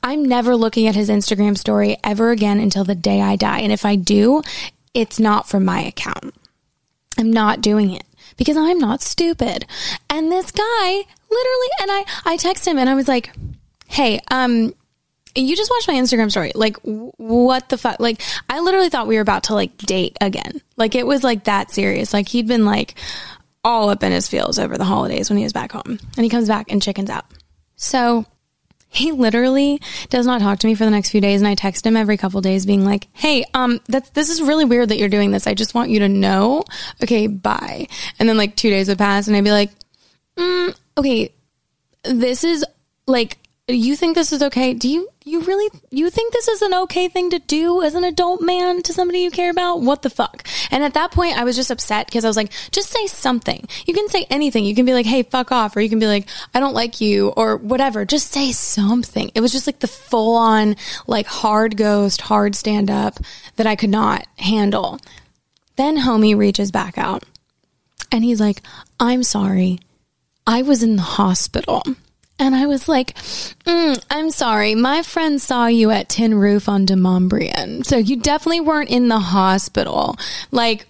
I'm 0.02 0.24
never 0.24 0.56
looking 0.56 0.86
at 0.86 0.94
his 0.94 1.10
Instagram 1.10 1.58
story 1.58 1.98
ever 2.02 2.30
again 2.30 2.60
until 2.60 2.84
the 2.84 2.94
day 2.94 3.20
I 3.20 3.36
die. 3.36 3.60
And 3.60 3.72
if 3.72 3.84
I 3.84 3.96
do, 3.96 4.42
it's 4.94 5.20
not 5.20 5.50
from 5.50 5.66
my 5.66 5.82
account. 5.82 6.34
I'm 7.18 7.30
not 7.30 7.60
doing 7.60 7.90
it 7.90 8.05
because 8.36 8.56
I'm 8.56 8.78
not 8.78 9.02
stupid. 9.02 9.66
And 10.10 10.30
this 10.30 10.50
guy 10.50 11.04
literally, 11.30 11.68
and 11.82 11.90
I, 11.90 12.04
I 12.24 12.36
text 12.36 12.66
him 12.66 12.78
and 12.78 12.88
I 12.88 12.94
was 12.94 13.08
like, 13.08 13.34
Hey, 13.88 14.20
um, 14.30 14.74
you 15.34 15.54
just 15.54 15.70
watched 15.70 15.88
my 15.88 15.94
Instagram 15.94 16.30
story. 16.30 16.52
Like, 16.54 16.76
what 16.82 17.68
the 17.68 17.78
fuck? 17.78 18.00
Like, 18.00 18.20
I 18.48 18.60
literally 18.60 18.88
thought 18.88 19.06
we 19.06 19.16
were 19.16 19.22
about 19.22 19.44
to 19.44 19.54
like 19.54 19.76
date 19.76 20.16
again. 20.20 20.60
Like, 20.76 20.94
it 20.94 21.06
was 21.06 21.22
like 21.22 21.44
that 21.44 21.70
serious. 21.70 22.12
Like, 22.12 22.28
he'd 22.28 22.48
been 22.48 22.64
like 22.64 22.94
all 23.62 23.90
up 23.90 24.02
in 24.02 24.12
his 24.12 24.28
feels 24.28 24.58
over 24.58 24.78
the 24.78 24.84
holidays 24.84 25.28
when 25.28 25.36
he 25.36 25.44
was 25.44 25.52
back 25.52 25.72
home. 25.72 25.98
And 26.16 26.24
he 26.24 26.28
comes 26.28 26.48
back 26.48 26.70
and 26.70 26.82
chickens 26.82 27.10
out. 27.10 27.26
So 27.76 28.24
he 28.96 29.12
literally 29.12 29.80
does 30.10 30.26
not 30.26 30.40
talk 30.40 30.58
to 30.60 30.66
me 30.66 30.74
for 30.74 30.84
the 30.84 30.90
next 30.90 31.10
few 31.10 31.20
days. 31.20 31.40
And 31.40 31.48
I 31.48 31.54
text 31.54 31.86
him 31.86 31.96
every 31.96 32.16
couple 32.16 32.40
days 32.40 32.66
being 32.66 32.84
like, 32.84 33.08
Hey, 33.12 33.44
um, 33.54 33.80
this 33.88 34.28
is 34.28 34.42
really 34.42 34.64
weird 34.64 34.88
that 34.88 34.98
you're 34.98 35.08
doing 35.08 35.30
this. 35.30 35.46
I 35.46 35.54
just 35.54 35.74
want 35.74 35.90
you 35.90 36.00
to 36.00 36.08
know. 36.08 36.64
Okay, 37.02 37.26
bye. 37.26 37.86
And 38.18 38.28
then 38.28 38.36
like 38.36 38.56
two 38.56 38.70
days 38.70 38.88
would 38.88 38.98
pass 38.98 39.26
and 39.28 39.36
I'd 39.36 39.44
be 39.44 39.50
like, 39.50 39.70
mm, 40.36 40.74
okay, 40.98 41.32
this 42.04 42.44
is 42.44 42.64
like, 43.06 43.38
you 43.74 43.96
think 43.96 44.14
this 44.14 44.32
is 44.32 44.44
okay? 44.44 44.74
Do 44.74 44.88
you 44.88 45.08
you 45.24 45.40
really 45.40 45.76
you 45.90 46.08
think 46.08 46.32
this 46.32 46.46
is 46.46 46.62
an 46.62 46.72
okay 46.72 47.08
thing 47.08 47.30
to 47.30 47.40
do 47.40 47.82
as 47.82 47.96
an 47.96 48.04
adult 48.04 48.40
man 48.40 48.80
to 48.82 48.92
somebody 48.92 49.20
you 49.20 49.30
care 49.32 49.50
about? 49.50 49.80
What 49.80 50.02
the 50.02 50.10
fuck? 50.10 50.46
And 50.70 50.84
at 50.84 50.94
that 50.94 51.10
point 51.10 51.36
I 51.36 51.42
was 51.42 51.56
just 51.56 51.72
upset 51.72 52.06
because 52.06 52.24
I 52.24 52.28
was 52.28 52.36
like, 52.36 52.52
just 52.70 52.90
say 52.90 53.08
something. 53.08 53.66
You 53.84 53.92
can 53.92 54.08
say 54.08 54.24
anything. 54.30 54.64
You 54.64 54.74
can 54.76 54.86
be 54.86 54.94
like, 54.94 55.04
"Hey, 55.04 55.24
fuck 55.24 55.50
off," 55.50 55.74
or 55.74 55.80
you 55.80 55.88
can 55.88 55.98
be 55.98 56.06
like, 56.06 56.28
"I 56.54 56.60
don't 56.60 56.74
like 56.74 57.00
you," 57.00 57.30
or 57.30 57.56
whatever. 57.56 58.04
Just 58.04 58.32
say 58.32 58.52
something. 58.52 59.32
It 59.34 59.40
was 59.40 59.50
just 59.50 59.66
like 59.66 59.80
the 59.80 59.88
full 59.88 60.36
on 60.36 60.76
like 61.08 61.26
hard 61.26 61.76
ghost, 61.76 62.20
hard 62.20 62.54
stand 62.54 62.88
up 62.88 63.18
that 63.56 63.66
I 63.66 63.74
could 63.74 63.90
not 63.90 64.28
handle. 64.38 65.00
Then 65.74 65.98
homie 65.98 66.36
reaches 66.36 66.70
back 66.70 66.98
out. 66.98 67.24
And 68.12 68.22
he's 68.22 68.40
like, 68.40 68.62
"I'm 69.00 69.24
sorry. 69.24 69.80
I 70.46 70.62
was 70.62 70.84
in 70.84 70.94
the 70.94 71.02
hospital." 71.02 71.82
And 72.38 72.54
I 72.54 72.66
was 72.66 72.88
like, 72.88 73.14
mm, 73.14 74.04
I'm 74.10 74.30
sorry. 74.30 74.74
My 74.74 75.02
friend 75.02 75.40
saw 75.40 75.66
you 75.66 75.90
at 75.90 76.08
Tin 76.08 76.34
Roof 76.34 76.68
on 76.68 76.86
Demonbreun. 76.86 77.84
So 77.84 77.96
you 77.96 78.16
definitely 78.16 78.60
weren't 78.60 78.90
in 78.90 79.08
the 79.08 79.18
hospital. 79.18 80.16
Like, 80.50 80.86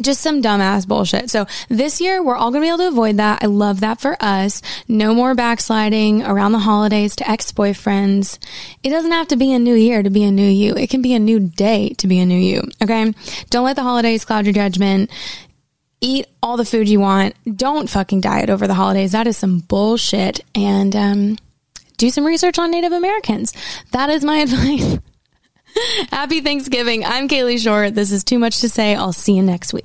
just 0.00 0.20
some 0.20 0.40
dumbass 0.40 0.86
bullshit. 0.86 1.28
So 1.30 1.46
this 1.68 2.00
year 2.00 2.22
we're 2.22 2.36
all 2.36 2.50
going 2.50 2.62
to 2.62 2.64
be 2.64 2.68
able 2.68 2.78
to 2.78 2.88
avoid 2.88 3.16
that. 3.18 3.42
I 3.42 3.46
love 3.46 3.80
that 3.80 4.00
for 4.00 4.16
us. 4.20 4.62
No 4.88 5.12
more 5.14 5.34
backsliding 5.34 6.22
around 6.22 6.52
the 6.52 6.60
holidays 6.60 7.16
to 7.16 7.28
ex-boyfriends. 7.30 8.38
It 8.82 8.90
doesn't 8.90 9.12
have 9.12 9.28
to 9.28 9.36
be 9.36 9.52
a 9.52 9.58
new 9.58 9.74
year 9.74 10.02
to 10.02 10.10
be 10.10 10.24
a 10.24 10.30
new 10.30 10.48
you. 10.48 10.74
It 10.74 10.88
can 10.88 11.02
be 11.02 11.14
a 11.14 11.18
new 11.18 11.40
day 11.40 11.90
to 11.98 12.06
be 12.06 12.18
a 12.20 12.26
new 12.26 12.38
you. 12.38 12.62
Okay. 12.82 13.12
Don't 13.50 13.64
let 13.64 13.76
the 13.76 13.82
holidays 13.82 14.24
cloud 14.24 14.46
your 14.46 14.54
judgment. 14.54 15.10
Eat 16.00 16.26
all 16.42 16.56
the 16.56 16.64
food 16.64 16.88
you 16.88 17.00
want. 17.00 17.34
Don't 17.56 17.88
fucking 17.90 18.20
diet 18.22 18.48
over 18.50 18.66
the 18.66 18.74
holidays. 18.74 19.12
That 19.12 19.26
is 19.26 19.36
some 19.36 19.58
bullshit. 19.60 20.40
And, 20.54 20.96
um, 20.96 21.38
do 21.98 22.08
some 22.08 22.24
research 22.24 22.58
on 22.58 22.70
Native 22.70 22.92
Americans. 22.92 23.52
That 23.92 24.08
is 24.08 24.24
my 24.24 24.38
advice. 24.46 24.98
Happy 26.10 26.40
Thanksgiving. 26.40 27.04
I'm 27.04 27.28
Kalie 27.28 27.58
Shorr. 27.58 27.90
This 27.90 28.10
is 28.10 28.24
too 28.24 28.38
much 28.38 28.60
to 28.60 28.68
say. 28.68 28.94
I'll 28.94 29.12
see 29.12 29.34
you 29.34 29.42
next 29.42 29.72
week. 29.74 29.84